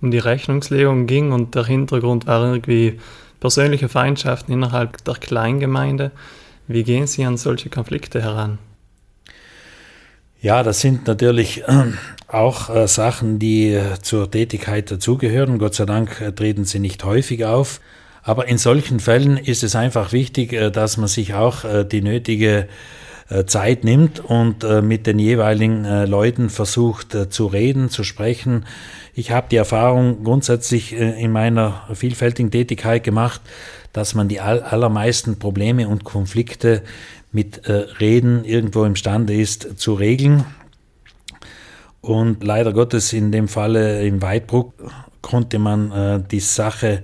um 0.00 0.10
die 0.10 0.18
Rechnungslegung 0.18 1.06
ging 1.06 1.32
und 1.32 1.54
der 1.54 1.64
Hintergrund 1.64 2.26
war 2.26 2.44
irgendwie 2.44 3.00
persönliche 3.40 3.88
Feindschaften 3.88 4.52
innerhalb 4.52 5.02
der 5.04 5.14
Kleingemeinde. 5.14 6.10
Wie 6.66 6.84
gehen 6.84 7.06
Sie 7.06 7.24
an 7.24 7.36
solche 7.36 7.70
Konflikte 7.70 8.22
heran? 8.22 8.58
Ja, 10.40 10.62
das 10.62 10.80
sind 10.80 11.06
natürlich 11.08 11.66
äh, 11.66 11.92
auch 12.28 12.70
äh, 12.70 12.86
Sachen, 12.86 13.38
die 13.40 13.72
äh, 13.72 13.98
zur 14.00 14.30
Tätigkeit 14.30 14.90
dazugehören. 14.90 15.58
Gott 15.58 15.74
sei 15.74 15.84
Dank 15.84 16.34
treten 16.36 16.64
sie 16.64 16.78
nicht 16.78 17.02
häufig 17.02 17.44
auf. 17.44 17.80
Aber 18.28 18.46
in 18.46 18.58
solchen 18.58 19.00
Fällen 19.00 19.38
ist 19.38 19.64
es 19.64 19.74
einfach 19.74 20.12
wichtig, 20.12 20.52
äh, 20.52 20.70
dass 20.70 20.98
man 20.98 21.08
sich 21.08 21.32
auch 21.32 21.64
äh, 21.64 21.84
die 21.84 22.02
nötige 22.02 22.68
äh, 23.30 23.46
Zeit 23.46 23.84
nimmt 23.84 24.20
und 24.20 24.64
mit 24.82 25.06
den 25.06 25.18
jeweiligen 25.18 26.04
Leuten 26.04 26.50
versucht 26.50 27.16
zu 27.30 27.46
reden, 27.46 27.88
zu 27.88 28.04
sprechen. 28.04 28.66
Ich 29.14 29.30
habe 29.30 29.46
die 29.50 29.56
Erfahrung 29.56 30.24
grundsätzlich 30.24 30.92
in 30.92 31.32
meiner 31.32 31.88
vielfältigen 31.94 32.50
Tätigkeit 32.50 33.02
gemacht, 33.02 33.40
dass 33.94 34.14
man 34.14 34.28
die 34.28 34.40
allermeisten 34.40 35.38
Probleme 35.38 35.88
und 35.88 36.04
Konflikte 36.04 36.82
mit 37.32 37.62
Reden 38.00 38.44
irgendwo 38.44 38.84
imstande 38.84 39.34
ist 39.34 39.78
zu 39.78 39.94
regeln. 39.94 40.44
Und 42.00 42.44
leider 42.44 42.72
Gottes 42.72 43.12
in 43.12 43.30
dem 43.30 43.48
Falle 43.48 44.06
in 44.06 44.22
Weidbruck 44.22 44.72
konnte 45.20 45.58
man 45.58 46.24
die 46.30 46.40
Sache 46.40 47.02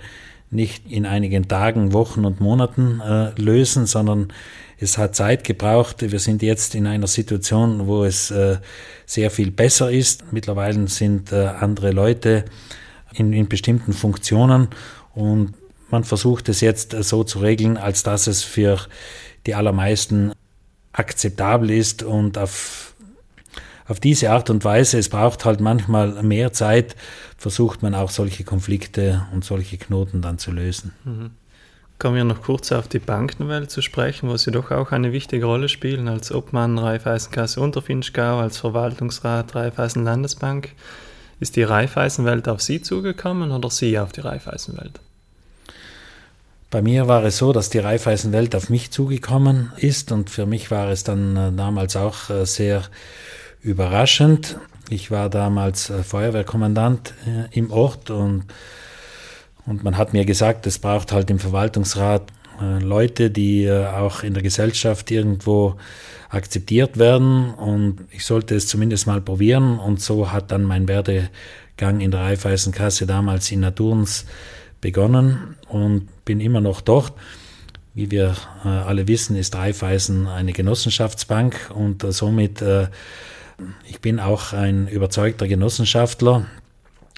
nicht 0.55 0.91
in 0.91 1.07
einigen 1.07 1.49
Tagen, 1.49 1.93
Wochen 1.93 2.25
und 2.25 2.41
Monaten 2.41 3.01
äh, 3.01 3.31
lösen, 3.41 3.87
sondern 3.87 4.33
es 4.79 4.99
hat 4.99 5.15
Zeit 5.15 5.45
gebraucht. 5.45 6.11
Wir 6.11 6.19
sind 6.19 6.43
jetzt 6.43 6.75
in 6.75 6.87
einer 6.87 7.07
Situation, 7.07 7.87
wo 7.87 8.05
es 8.05 8.31
äh, 8.31 8.59
sehr 9.07 9.31
viel 9.31 9.51
besser 9.51 9.91
ist. 9.91 10.33
Mittlerweile 10.33 10.89
sind 10.89 11.33
äh, 11.33 11.47
andere 11.47 11.91
Leute 11.91 12.45
in, 13.13 13.33
in 13.33 13.49
bestimmten 13.49 13.93
Funktionen 13.93 14.69
und 15.15 15.55
man 15.91 16.05
versucht 16.05 16.49
es 16.49 16.61
jetzt 16.61 16.95
äh, 16.95 17.03
so 17.03 17.25
zu 17.25 17.39
regeln, 17.39 17.77
als 17.77 18.03
dass 18.03 18.27
es 18.27 18.43
für 18.43 18.79
die 19.47 19.55
allermeisten 19.55 20.33
akzeptabel 20.93 21.71
ist 21.71 22.03
und 22.03 22.39
auf 22.39 22.94
auf 23.87 24.01
diese 24.01 24.31
Art 24.31 24.51
und 24.51 24.65
Weise, 24.65 24.99
es 24.99 25.09
braucht 25.09 25.45
halt 25.45 25.61
manchmal 25.61 26.23
mehr 26.23 26.53
Zeit, 26.53 26.97
versucht 27.37 27.83
man 27.83 27.95
auch 27.95 28.11
solche 28.11 28.45
Konflikte 28.45 29.27
und 29.33 29.45
solche 29.45 29.77
Knoten 29.77 30.23
dann 30.23 30.39
zu 30.39 30.51
lösen. 30.53 30.93
Mhm. 31.05 31.31
Kommen 31.99 32.17
wir 32.17 32.25
noch 32.25 32.43
kurz 32.43 32.73
auf 32.73 32.89
die 32.89 32.99
Bankenwelt 32.99 33.71
zu 33.71 33.81
sprechen, 33.81 34.29
wo 34.29 34.37
Sie 34.37 34.51
doch 34.51 34.71
auch 34.73 34.91
eine 34.91 35.13
wichtige 35.13 35.47
Rolle 35.47 35.69
spielen 35.69 36.09
als 36.09 36.33
Obmann 36.33 36.77
Raiffeisenkasse 36.77 37.61
Unterfinchgau, 37.61 38.41
als 38.41 38.59
Verwaltungsrat 38.59 39.55
Raiffeisen 39.55 40.03
Landesbank. 40.03 40.73
Ist 41.39 41.57
die 41.57 41.63
Raiffeisenwelt 41.63 42.49
auf 42.49 42.63
Sie 42.63 42.83
zugekommen 42.83 43.53
oder 43.53 43.71
Sie 43.71 43.99
auf 43.99 44.13
die 44.13 44.21
Raiffeisenwelt? 44.21 45.01
Bei 46.71 46.83
mir 46.83 47.07
war 47.07 47.23
es 47.25 47.39
so, 47.39 47.53
dass 47.53 47.71
die 47.71 47.79
Raiffeisenwelt 47.79 48.57
auf 48.57 48.69
mich 48.71 48.91
zugekommen 48.91 49.73
ist 49.77 50.11
und 50.11 50.29
für 50.29 50.45
mich 50.45 50.73
war 50.73 50.89
es 50.89 51.05
dann 51.05 51.37
äh, 51.37 51.53
damals 51.53 51.95
auch 51.95 52.31
äh, 52.31 52.47
sehr 52.47 52.83
überraschend. 53.65 54.59
Ich 54.91 55.11
war 55.11 55.31
damals 55.31 55.91
äh, 55.91 56.03
Feuerwehrkommandant 56.03 57.15
äh, 57.27 57.59
im 57.59 57.71
Ort 57.71 58.11
und, 58.11 58.45
und 59.67 59.83
man 59.83 59.97
hat 59.97 60.13
mir 60.13 60.27
gesagt, 60.27 60.67
es 60.67 60.79
braucht 60.79 61.11
halt 61.11 61.31
im 61.31 61.39
Verwaltungsrat 61.39 62.31
äh, 62.61 62.79
Leute, 62.81 63.31
die 63.31 63.71
auch 63.71 64.23
in 64.23 64.35
der 64.35 64.43
Gesellschaft 64.43 65.11
irgendwo 65.11 65.77
akzeptiert 66.29 66.99
werden 66.99 67.55
und 67.55 68.01
ich 68.11 68.27
sollte 68.27 68.55
es 68.55 68.67
zumindest 68.67 69.07
mal 69.07 69.21
probieren 69.21 69.79
und 69.79 70.01
so 70.01 70.31
hat 70.31 70.53
dann 70.53 70.65
mein 70.65 70.87
Werdegang 70.87 72.01
in 72.01 72.11
der 72.11 72.21
Raiffeisenkasse 72.21 73.07
damals 73.07 73.51
in 73.51 73.61
Naturns 73.61 74.27
begonnen 74.81 75.57
und 75.69 76.09
bin 76.25 76.41
immer 76.41 76.61
noch 76.61 76.81
dort. 76.81 77.15
Wie 77.95 78.11
wir 78.11 78.35
alle 78.65 79.07
wissen, 79.07 79.37
ist 79.37 79.55
Raiffeisen 79.55 80.27
eine 80.27 80.53
Genossenschaftsbank 80.53 81.71
und 81.73 82.05
somit 82.13 82.61
ich 83.89 84.01
bin 84.01 84.21
auch 84.21 84.53
ein 84.53 84.89
überzeugter 84.89 85.47
Genossenschaftler. 85.47 86.47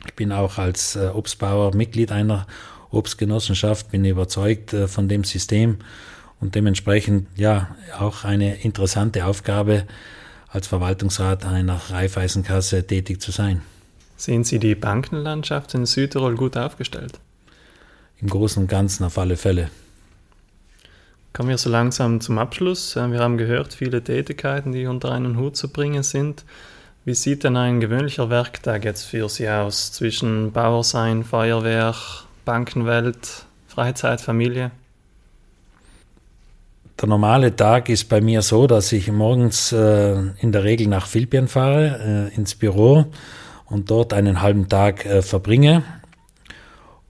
Ich 0.07 0.14
bin 0.14 0.33
auch 0.33 0.59
als 0.59 0.96
äh, 0.96 1.09
Obstbauer 1.12 1.75
Mitglied 1.75 2.12
einer 2.12 2.46
Obstgenossenschaft, 2.90 3.90
bin 3.90 4.05
überzeugt 4.05 4.72
äh, 4.72 4.88
von 4.88 5.09
dem 5.09 5.25
System 5.25 5.79
und 6.40 6.55
dementsprechend 6.55 7.29
ja 7.37 7.75
auch 7.99 8.25
eine 8.25 8.57
interessante 8.62 9.25
Aufgabe 9.25 9.85
als 10.49 10.66
Verwaltungsrat 10.66 11.44
einer 11.44 11.77
Raiffeisenkasse 11.90 12.87
tätig 12.87 13.20
zu 13.20 13.31
sein. 13.31 13.62
Sehen 14.16 14.44
Sie 14.44 14.59
die 14.59 14.75
Bankenlandschaft 14.75 15.75
in 15.75 15.85
Südtirol 15.85 16.37
gut 16.37 16.57
aufgestellt? 16.57 17.18
Im 18.18 18.29
Großen 18.29 18.62
und 18.62 18.68
Ganzen 18.68 19.05
auf 19.05 19.18
alle 19.18 19.37
Fälle. 19.37 19.70
Kommen 21.37 21.51
wir 21.51 21.59
so 21.59 21.68
langsam 21.68 22.22
zum 22.22 22.38
Abschluss. 22.38 22.96
Wir 22.96 23.18
haben 23.18 23.37
gehört, 23.37 23.75
viele 23.75 24.03
Tätigkeiten, 24.03 24.72
die 24.72 24.87
unter 24.87 25.12
einen 25.12 25.37
Hut 25.37 25.55
zu 25.55 25.70
bringen 25.70 26.03
sind. 26.03 26.46
Wie 27.05 27.12
sieht 27.12 27.44
denn 27.44 27.59
ein 27.59 27.79
gewöhnlicher 27.79 28.31
Werktag 28.31 28.87
jetzt 28.87 29.03
für 29.03 29.29
Sie 29.29 29.46
aus? 29.46 29.92
Zwischen 29.92 30.53
Bauersein, 30.53 31.25
Feuerwehr, 31.25 31.94
Bankenwelt, 32.46 33.44
Freizeit, 33.68 34.22
Familie? 34.22 34.70
Der 36.99 37.07
normale 37.07 37.55
Tag 37.55 37.90
ist 37.90 38.09
bei 38.09 38.22
mir 38.22 38.40
so, 38.40 38.66
dass 38.66 38.90
ich 38.92 39.12
morgens 39.12 39.72
äh, 39.72 40.14
in 40.38 40.53
der 40.53 40.64
Regel 40.64 40.87
nach 40.87 41.07
Filbien 41.07 41.49
fahre, 41.49 42.31
äh, 42.33 42.35
ins 42.35 42.55
Büro 42.55 43.05
und 43.66 43.90
dort 43.90 44.14
einen 44.14 44.40
halben 44.40 44.70
Tag 44.70 45.05
äh, 45.05 45.20
verbringe. 45.20 45.83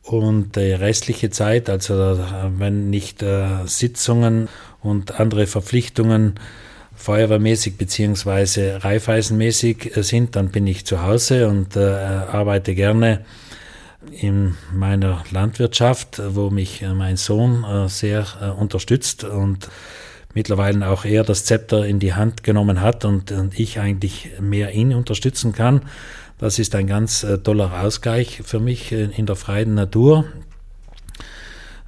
Und 0.07 0.55
die 0.55 0.73
restliche 0.73 1.31
Zeit, 1.31 1.69
also 1.69 2.19
wenn 2.59 2.91
nicht 2.91 3.23
äh, 3.23 3.67
Sitzungen 3.67 4.49
und 4.81 5.19
andere 5.19 5.49
Verpflichtungen 5.49 6.39
feuerwehrmäßig 6.95 7.77
beziehungsweise 7.77 8.85
reifeisenmäßig 8.85 9.97
äh, 9.97 10.03
sind, 10.05 10.37
dann 10.37 10.51
bin 10.51 10.67
ich 10.69 10.87
zu 10.87 11.03
Hause 11.03 11.49
und 11.49 11.75
äh, 11.75 11.81
arbeite 11.81 12.77
gerne 12.77 13.25
in 14.13 14.55
meiner 14.73 15.25
Landwirtschaft, 15.31 16.23
wo 16.25 16.51
mich 16.51 16.83
äh, 16.83 16.95
mein 16.95 17.17
Sohn 17.17 17.65
äh, 17.65 17.89
sehr 17.89 18.27
äh, 18.41 18.47
unterstützt 18.49 19.25
und 19.25 19.69
mittlerweile 20.35 20.89
auch 20.89 21.05
er 21.05 21.25
das 21.25 21.45
Zepter 21.45 21.85
in 21.85 21.99
die 21.99 22.15
Hand 22.15 22.43
genommen 22.43 22.81
hat 22.81 23.05
und, 23.05 23.33
und 23.33 23.59
ich 23.59 23.81
eigentlich 23.81 24.31
mehr 24.41 24.73
ihn 24.73 24.95
unterstützen 24.95 25.53
kann. 25.53 25.83
Das 26.39 26.59
ist 26.59 26.75
ein 26.75 26.87
ganz 26.87 27.23
äh, 27.23 27.39
toller 27.39 27.81
Ausgleich 27.83 28.43
für 28.45 28.61
mich 28.61 28.93
in 28.93 29.25
der 29.25 29.37
freien 29.37 29.73
Natur. 29.75 30.27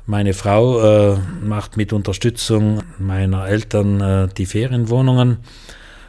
Meine 0.06 0.32
Frau 0.32 1.12
äh, 1.12 1.18
macht 1.42 1.76
mit 1.76 1.92
Unterstützung 1.92 2.82
meiner 2.98 3.46
Eltern 3.46 4.00
äh, 4.00 4.28
die 4.34 4.46
Ferienwohnungen 4.46 5.36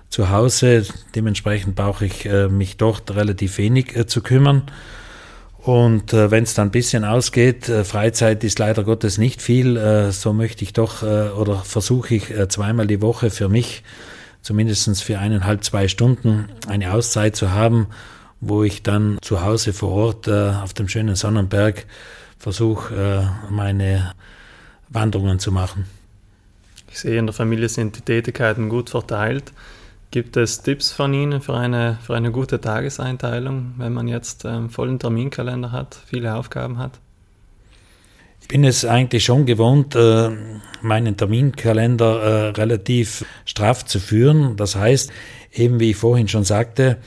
zu 0.08 0.30
Hause. 0.30 0.86
Dementsprechend 1.16 1.76
brauche 1.76 2.06
ich 2.06 2.26
äh, 2.26 2.48
mich 2.48 2.78
dort 2.78 3.14
relativ 3.14 3.58
wenig 3.58 3.94
äh, 3.98 4.08
zu 4.08 4.22
kümmern. 4.22 4.64
Und 5.58 6.14
äh, 6.14 6.32
wenn 6.32 6.46
es 6.46 6.54
dann 6.54 6.70
ein 6.70 6.72
bisschen 6.72 7.04
ausgeht, 7.04 7.66
Freizeit 7.66 8.46
ist 8.46 8.58
leider 8.58 8.86
Gottes 8.86 9.18
nicht 9.18 9.42
viel, 9.42 10.12
so 10.12 10.32
möchte 10.32 10.64
ich 10.64 10.72
doch 10.72 11.04
oder 11.04 11.58
versuche 11.58 12.16
ich 12.16 12.34
zweimal 12.48 12.88
die 12.88 13.02
Woche 13.02 13.30
für 13.30 13.50
mich, 13.50 13.84
zumindest 14.42 15.04
für 15.04 15.20
eineinhalb, 15.20 15.66
zwei 15.66 15.90
Stunden, 15.90 16.48
eine 16.70 16.94
Auszeit 16.94 17.36
zu 17.36 17.52
haben, 17.52 17.88
wo 18.42 18.64
ich 18.64 18.84
dann 18.84 19.18
zu 19.22 19.42
Hause 19.42 19.74
vor 19.74 19.92
Ort 19.92 20.28
äh, 20.28 20.52
auf 20.52 20.74
dem 20.74 20.88
schönen 20.88 21.16
Sonnenberg 21.16 21.86
versuche, 22.38 23.30
meine 23.50 24.14
Wanderungen 24.88 25.40
zu 25.40 25.52
machen. 25.52 25.86
Ich 26.92 27.00
sehe, 27.00 27.20
in 27.20 27.28
der 27.28 27.34
Familie 27.34 27.70
sind 27.70 27.98
die 27.98 28.02
Tätigkeiten 28.02 28.70
gut 28.70 28.90
verteilt. 28.90 29.52
Gibt 30.12 30.38
es 30.38 30.64
Tipps 30.64 30.92
von 30.92 31.14
Ihnen 31.14 31.40
für 31.40 31.54
eine, 31.54 32.00
für 32.02 32.16
eine 32.16 32.32
gute 32.32 32.60
Tageseinteilung, 32.60 33.76
wenn 33.78 33.94
man 33.94 34.08
jetzt 34.08 34.44
einen 34.46 34.66
ähm, 34.66 34.70
vollen 34.72 34.98
Terminkalender 34.98 35.72
hat, 35.72 36.00
viele 36.08 36.34
Aufgaben 36.34 36.80
hat? 36.80 36.94
Ich 38.42 38.48
bin 38.48 38.64
es 38.64 38.86
eigentlich 38.86 39.24
schon 39.24 39.46
gewohnt, 39.46 39.94
äh, 39.96 40.32
meinen 40.82 41.16
Terminkalender 41.16 42.22
äh, 42.22 42.50
relativ 42.50 43.24
straff 43.46 43.86
zu 43.86 44.00
führen. 44.00 44.56
Das 44.56 44.76
heißt, 44.76 45.12
eben 45.54 45.80
wie 45.80 45.92
ich 45.92 45.98
vorhin 45.98 46.28
schon 46.28 46.44
sagte, 46.44 46.98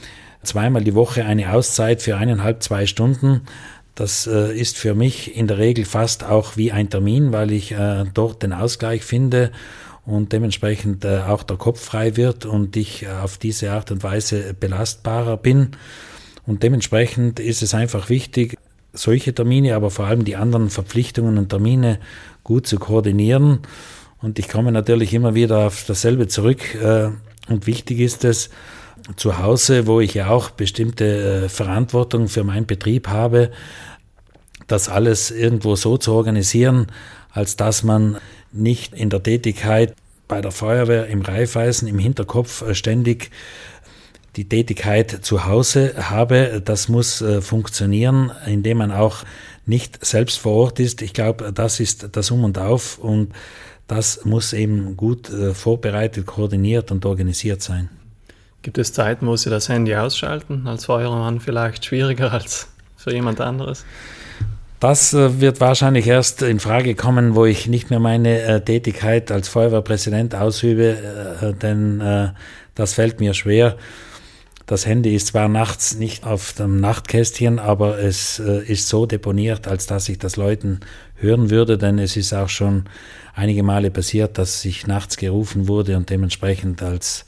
zweimal 0.43 0.83
die 0.83 0.95
Woche 0.95 1.25
eine 1.25 1.53
Auszeit 1.53 2.01
für 2.01 2.17
eineinhalb, 2.17 2.63
zwei 2.63 2.85
Stunden. 2.85 3.41
Das 3.95 4.27
äh, 4.27 4.57
ist 4.57 4.77
für 4.77 4.95
mich 4.95 5.35
in 5.35 5.47
der 5.47 5.57
Regel 5.57 5.85
fast 5.85 6.23
auch 6.23 6.57
wie 6.57 6.71
ein 6.71 6.89
Termin, 6.89 7.31
weil 7.31 7.51
ich 7.51 7.75
dort 8.13 8.43
den 8.43 8.53
Ausgleich 8.53 9.03
finde 9.03 9.51
und 10.05 10.33
dementsprechend 10.33 11.05
äh, 11.05 11.19
auch 11.19 11.43
der 11.43 11.57
Kopf 11.57 11.81
frei 11.81 12.17
wird 12.17 12.45
und 12.45 12.75
ich 12.75 13.03
äh, 13.03 13.07
auf 13.07 13.37
diese 13.37 13.71
Art 13.71 13.91
und 13.91 14.03
Weise 14.03 14.53
belastbarer 14.53 15.37
bin. 15.37 15.71
Und 16.45 16.63
dementsprechend 16.63 17.39
ist 17.39 17.61
es 17.63 17.73
einfach 17.73 18.09
wichtig, 18.09 18.57
solche 18.91 19.33
Termine, 19.33 19.75
aber 19.75 19.89
vor 19.89 20.05
allem 20.05 20.25
die 20.25 20.35
anderen 20.35 20.69
Verpflichtungen 20.69 21.37
und 21.37 21.49
Termine 21.49 21.99
gut 22.43 22.67
zu 22.67 22.77
koordinieren. 22.77 23.59
Und 24.21 24.39
ich 24.39 24.49
komme 24.49 24.71
natürlich 24.71 25.13
immer 25.13 25.35
wieder 25.35 25.67
auf 25.67 25.85
dasselbe 25.87 26.27
zurück. 26.27 26.75
Äh, 26.75 27.09
und 27.47 27.65
wichtig 27.65 27.99
ist 27.99 28.25
es, 28.25 28.49
zu 29.15 29.37
Hause, 29.37 29.87
wo 29.87 29.99
ich 29.99 30.13
ja 30.13 30.29
auch 30.29 30.49
bestimmte 30.49 31.49
Verantwortung 31.49 32.27
für 32.27 32.43
meinen 32.43 32.65
Betrieb 32.65 33.07
habe, 33.07 33.51
das 34.67 34.89
alles 34.89 35.31
irgendwo 35.31 35.75
so 35.75 35.97
zu 35.97 36.13
organisieren, 36.13 36.87
als 37.31 37.55
dass 37.55 37.83
man 37.83 38.17
nicht 38.51 38.93
in 38.93 39.09
der 39.09 39.23
Tätigkeit 39.23 39.95
bei 40.27 40.41
der 40.41 40.51
Feuerwehr 40.51 41.07
im 41.07 41.21
Reifeisen 41.21 41.87
im 41.87 41.99
Hinterkopf 41.99 42.61
äh, 42.61 42.75
ständig 42.75 43.31
die 44.35 44.49
Tätigkeit 44.49 45.19
zu 45.23 45.45
Hause 45.45 45.93
habe. 46.09 46.61
Das 46.63 46.87
muss 46.89 47.21
äh, 47.21 47.41
funktionieren, 47.41 48.31
indem 48.47 48.79
man 48.79 48.91
auch 48.91 49.23
nicht 49.65 50.03
selbst 50.03 50.39
vor 50.39 50.53
Ort 50.53 50.79
ist. 50.79 51.01
Ich 51.01 51.13
glaube, 51.13 51.51
das 51.53 51.79
ist 51.79 52.09
das 52.13 52.31
Um 52.31 52.43
und 52.43 52.57
Auf 52.57 52.97
und 52.97 53.33
das 53.87 54.25
muss 54.25 54.53
eben 54.53 54.97
gut 54.97 55.29
äh, 55.29 55.53
vorbereitet, 55.53 56.25
koordiniert 56.25 56.91
und 56.91 57.05
organisiert 57.05 57.61
sein. 57.61 57.89
Gibt 58.63 58.77
es 58.77 58.93
Zeiten, 58.93 59.27
wo 59.27 59.35
Sie 59.35 59.49
das 59.49 59.67
Handy 59.67 59.93
ausschalten? 59.93 60.67
Als 60.67 60.85
Feuerwehrmann 60.85 61.41
vielleicht 61.41 61.83
schwieriger 61.83 62.31
als 62.31 62.69
für 62.95 63.13
jemand 63.13 63.41
anderes? 63.41 63.85
Das 64.79 65.13
äh, 65.13 65.41
wird 65.41 65.59
wahrscheinlich 65.59 66.07
erst 66.07 66.41
in 66.41 66.61
Frage 66.61 66.95
kommen, 66.95 67.35
wo 67.35 67.45
ich 67.45 67.67
nicht 67.67 67.89
mehr 67.89 67.99
meine 67.99 68.41
äh, 68.41 68.61
Tätigkeit 68.61 69.31
als 69.31 69.49
Feuerwehrpräsident 69.49 70.33
ausübe, 70.35 70.97
äh, 71.41 71.53
denn 71.53 71.99
äh, 71.99 72.29
das 72.73 72.93
fällt 72.93 73.19
mir 73.19 73.33
schwer. 73.33 73.77
Das 74.65 74.85
Handy 74.85 75.13
ist 75.13 75.27
zwar 75.27 75.49
nachts 75.49 75.95
nicht 75.95 76.25
auf 76.25 76.53
dem 76.53 76.79
Nachtkästchen, 76.79 77.59
aber 77.59 77.99
es 77.99 78.39
äh, 78.39 78.63
ist 78.63 78.87
so 78.87 79.05
deponiert, 79.05 79.67
als 79.67 79.87
dass 79.87 80.07
ich 80.07 80.19
das 80.19 80.37
Leuten 80.37 80.79
hören 81.15 81.49
würde, 81.49 81.77
denn 81.77 81.99
es 81.99 82.15
ist 82.15 82.33
auch 82.33 82.47
schon 82.47 82.85
einige 83.35 83.63
Male 83.63 83.91
passiert, 83.91 84.37
dass 84.37 84.63
ich 84.63 84.87
nachts 84.87 85.17
gerufen 85.17 85.67
wurde 85.67 85.97
und 85.97 86.09
dementsprechend 86.09 86.81
als, 86.81 87.25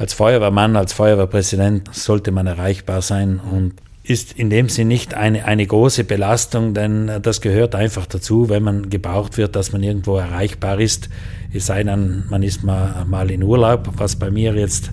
als 0.00 0.14
Feuerwehrmann, 0.14 0.76
als 0.76 0.94
Feuerwehrpräsident 0.94 1.94
sollte 1.94 2.30
man 2.30 2.46
erreichbar 2.46 3.02
sein 3.02 3.38
und 3.38 3.74
ist 4.02 4.32
in 4.32 4.48
dem 4.48 4.70
Sinn 4.70 4.88
nicht 4.88 5.12
eine, 5.12 5.44
eine 5.44 5.66
große 5.66 6.04
Belastung, 6.04 6.72
denn 6.72 7.10
das 7.20 7.42
gehört 7.42 7.74
einfach 7.74 8.06
dazu, 8.06 8.48
wenn 8.48 8.62
man 8.62 8.88
gebraucht 8.88 9.36
wird, 9.36 9.56
dass 9.56 9.72
man 9.72 9.82
irgendwo 9.82 10.16
erreichbar 10.16 10.80
ist. 10.80 11.10
Es 11.52 11.66
sei 11.66 11.84
denn, 11.84 12.24
man 12.30 12.42
ist 12.42 12.64
mal, 12.64 13.04
mal 13.04 13.30
in 13.30 13.42
Urlaub, 13.42 13.90
was 13.98 14.16
bei 14.16 14.30
mir 14.30 14.54
jetzt 14.54 14.90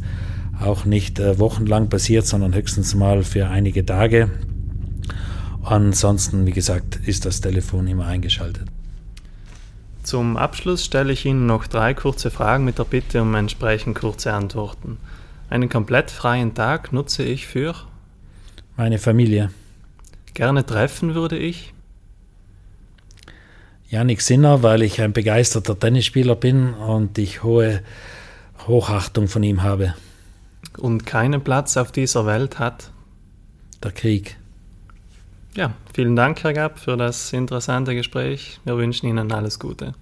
auch 0.60 0.84
nicht 0.84 1.20
äh, 1.20 1.39
wochenlang 1.39 1.88
passiert, 1.88 2.26
sondern 2.26 2.54
höchstens 2.54 2.93
mal 2.93 3.24
für 3.24 3.48
einige 3.48 3.86
Tage. 3.86 4.30
Ansonsten, 5.63 6.46
wie 6.46 6.52
gesagt, 6.52 7.00
ist 7.06 7.24
das 7.24 7.39
Telefon 7.39 7.88
immer 7.88 8.08
eingeschaltet. 8.08 8.67
Zum 10.08 10.38
Abschluss 10.38 10.86
stelle 10.86 11.12
ich 11.12 11.26
Ihnen 11.26 11.48
noch 11.48 11.67
drei 11.67 11.93
kurze 11.93 12.32
Fragen 12.32 12.63
mit 12.63 12.80
der 12.80 12.86
Bitte 12.86 13.22
um 13.22 13.36
entsprechend 13.36 14.00
kurze 14.00 14.32
Antworten. 14.32 15.00
Einen 15.50 15.67
komplett 15.67 16.12
freien 16.12 16.54
Tag 16.54 16.93
nutze 16.93 17.24
ich 17.24 17.46
für 17.46 17.76
meine 18.78 19.00
Familie. 19.00 19.52
Gerne 20.34 20.65
treffen 20.65 21.13
würde 21.13 21.38
ich? 21.38 21.74
Janik 23.89 24.22
Sinner, 24.22 24.63
weil 24.63 24.82
ich 24.82 25.02
ein 25.02 25.12
begeisterter 25.12 25.78
Tennisspieler 25.78 26.36
bin 26.36 26.74
und 26.74 27.17
ich 27.17 27.43
hohe 27.43 27.82
Hochachtung 28.65 29.28
von 29.28 29.43
ihm 29.43 29.62
habe. 29.62 29.93
Und 30.78 31.06
keinen 31.06 31.43
Platz 31.43 31.76
auf 31.76 31.91
dieser 31.91 32.26
Welt 32.26 32.60
hat? 32.60 32.91
Der 33.84 33.91
Krieg. 33.91 34.38
Ja, 35.58 35.74
vielen 35.91 36.15
Dank, 36.15 36.43
Herr 36.43 36.54
Gapp, 36.54 36.78
für 36.78 36.98
das 36.98 37.34
interessante 37.34 37.96
Gespräch. 37.96 38.60
Wir 38.63 38.78
wünschen 38.78 39.08
Ihnen 39.08 39.32
alles 39.32 39.58
Gute. 39.58 39.96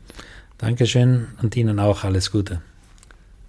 Dankeschön 0.57 1.29
und 1.41 1.55
Ihnen 1.55 1.79
auch 1.79 2.03
alles 2.03 2.29
Gute. 2.29 2.59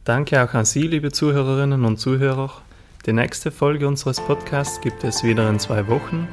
Danke 0.04 0.40
auch 0.40 0.54
an 0.54 0.64
Sie, 0.64 0.86
liebe 0.86 1.10
Zuhörerinnen 1.10 1.84
und 1.84 1.98
Zuhörer. 1.98 2.62
Die 3.06 3.12
nächste 3.12 3.50
Folge 3.50 3.88
unseres 3.88 4.20
Podcasts 4.20 4.80
gibt 4.80 5.02
es 5.02 5.24
wieder 5.24 5.50
in 5.50 5.58
zwei 5.58 5.88
Wochen. 5.88 6.28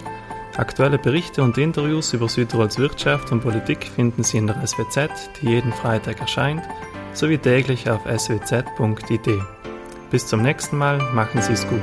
Aktuelle 0.58 1.00
Berichte 1.00 1.42
und 1.42 1.58
Interviews 1.58 2.14
über 2.14 2.30
Südtirols 2.30 2.78
Wirtschaft 2.78 3.32
und 3.32 3.42
Politik 3.42 3.86
finden 3.96 4.24
Sie 4.24 4.38
in 4.38 4.46
der 4.46 4.68
SWZ, 4.68 5.10
die 5.42 5.48
jeden 5.48 5.74
Freitag 5.74 6.22
erscheint, 6.22 6.62
sowie 7.14 7.40
täglich 7.40 7.90
auf 7.90 8.02
swz.it. 8.06 9.28
Bis 10.12 10.28
zum 10.28 10.44
nächsten 10.44 10.78
Mal, 10.78 11.00
machen 11.16 11.42
Sie 11.42 11.54
es 11.54 11.68
gut. 11.68 11.82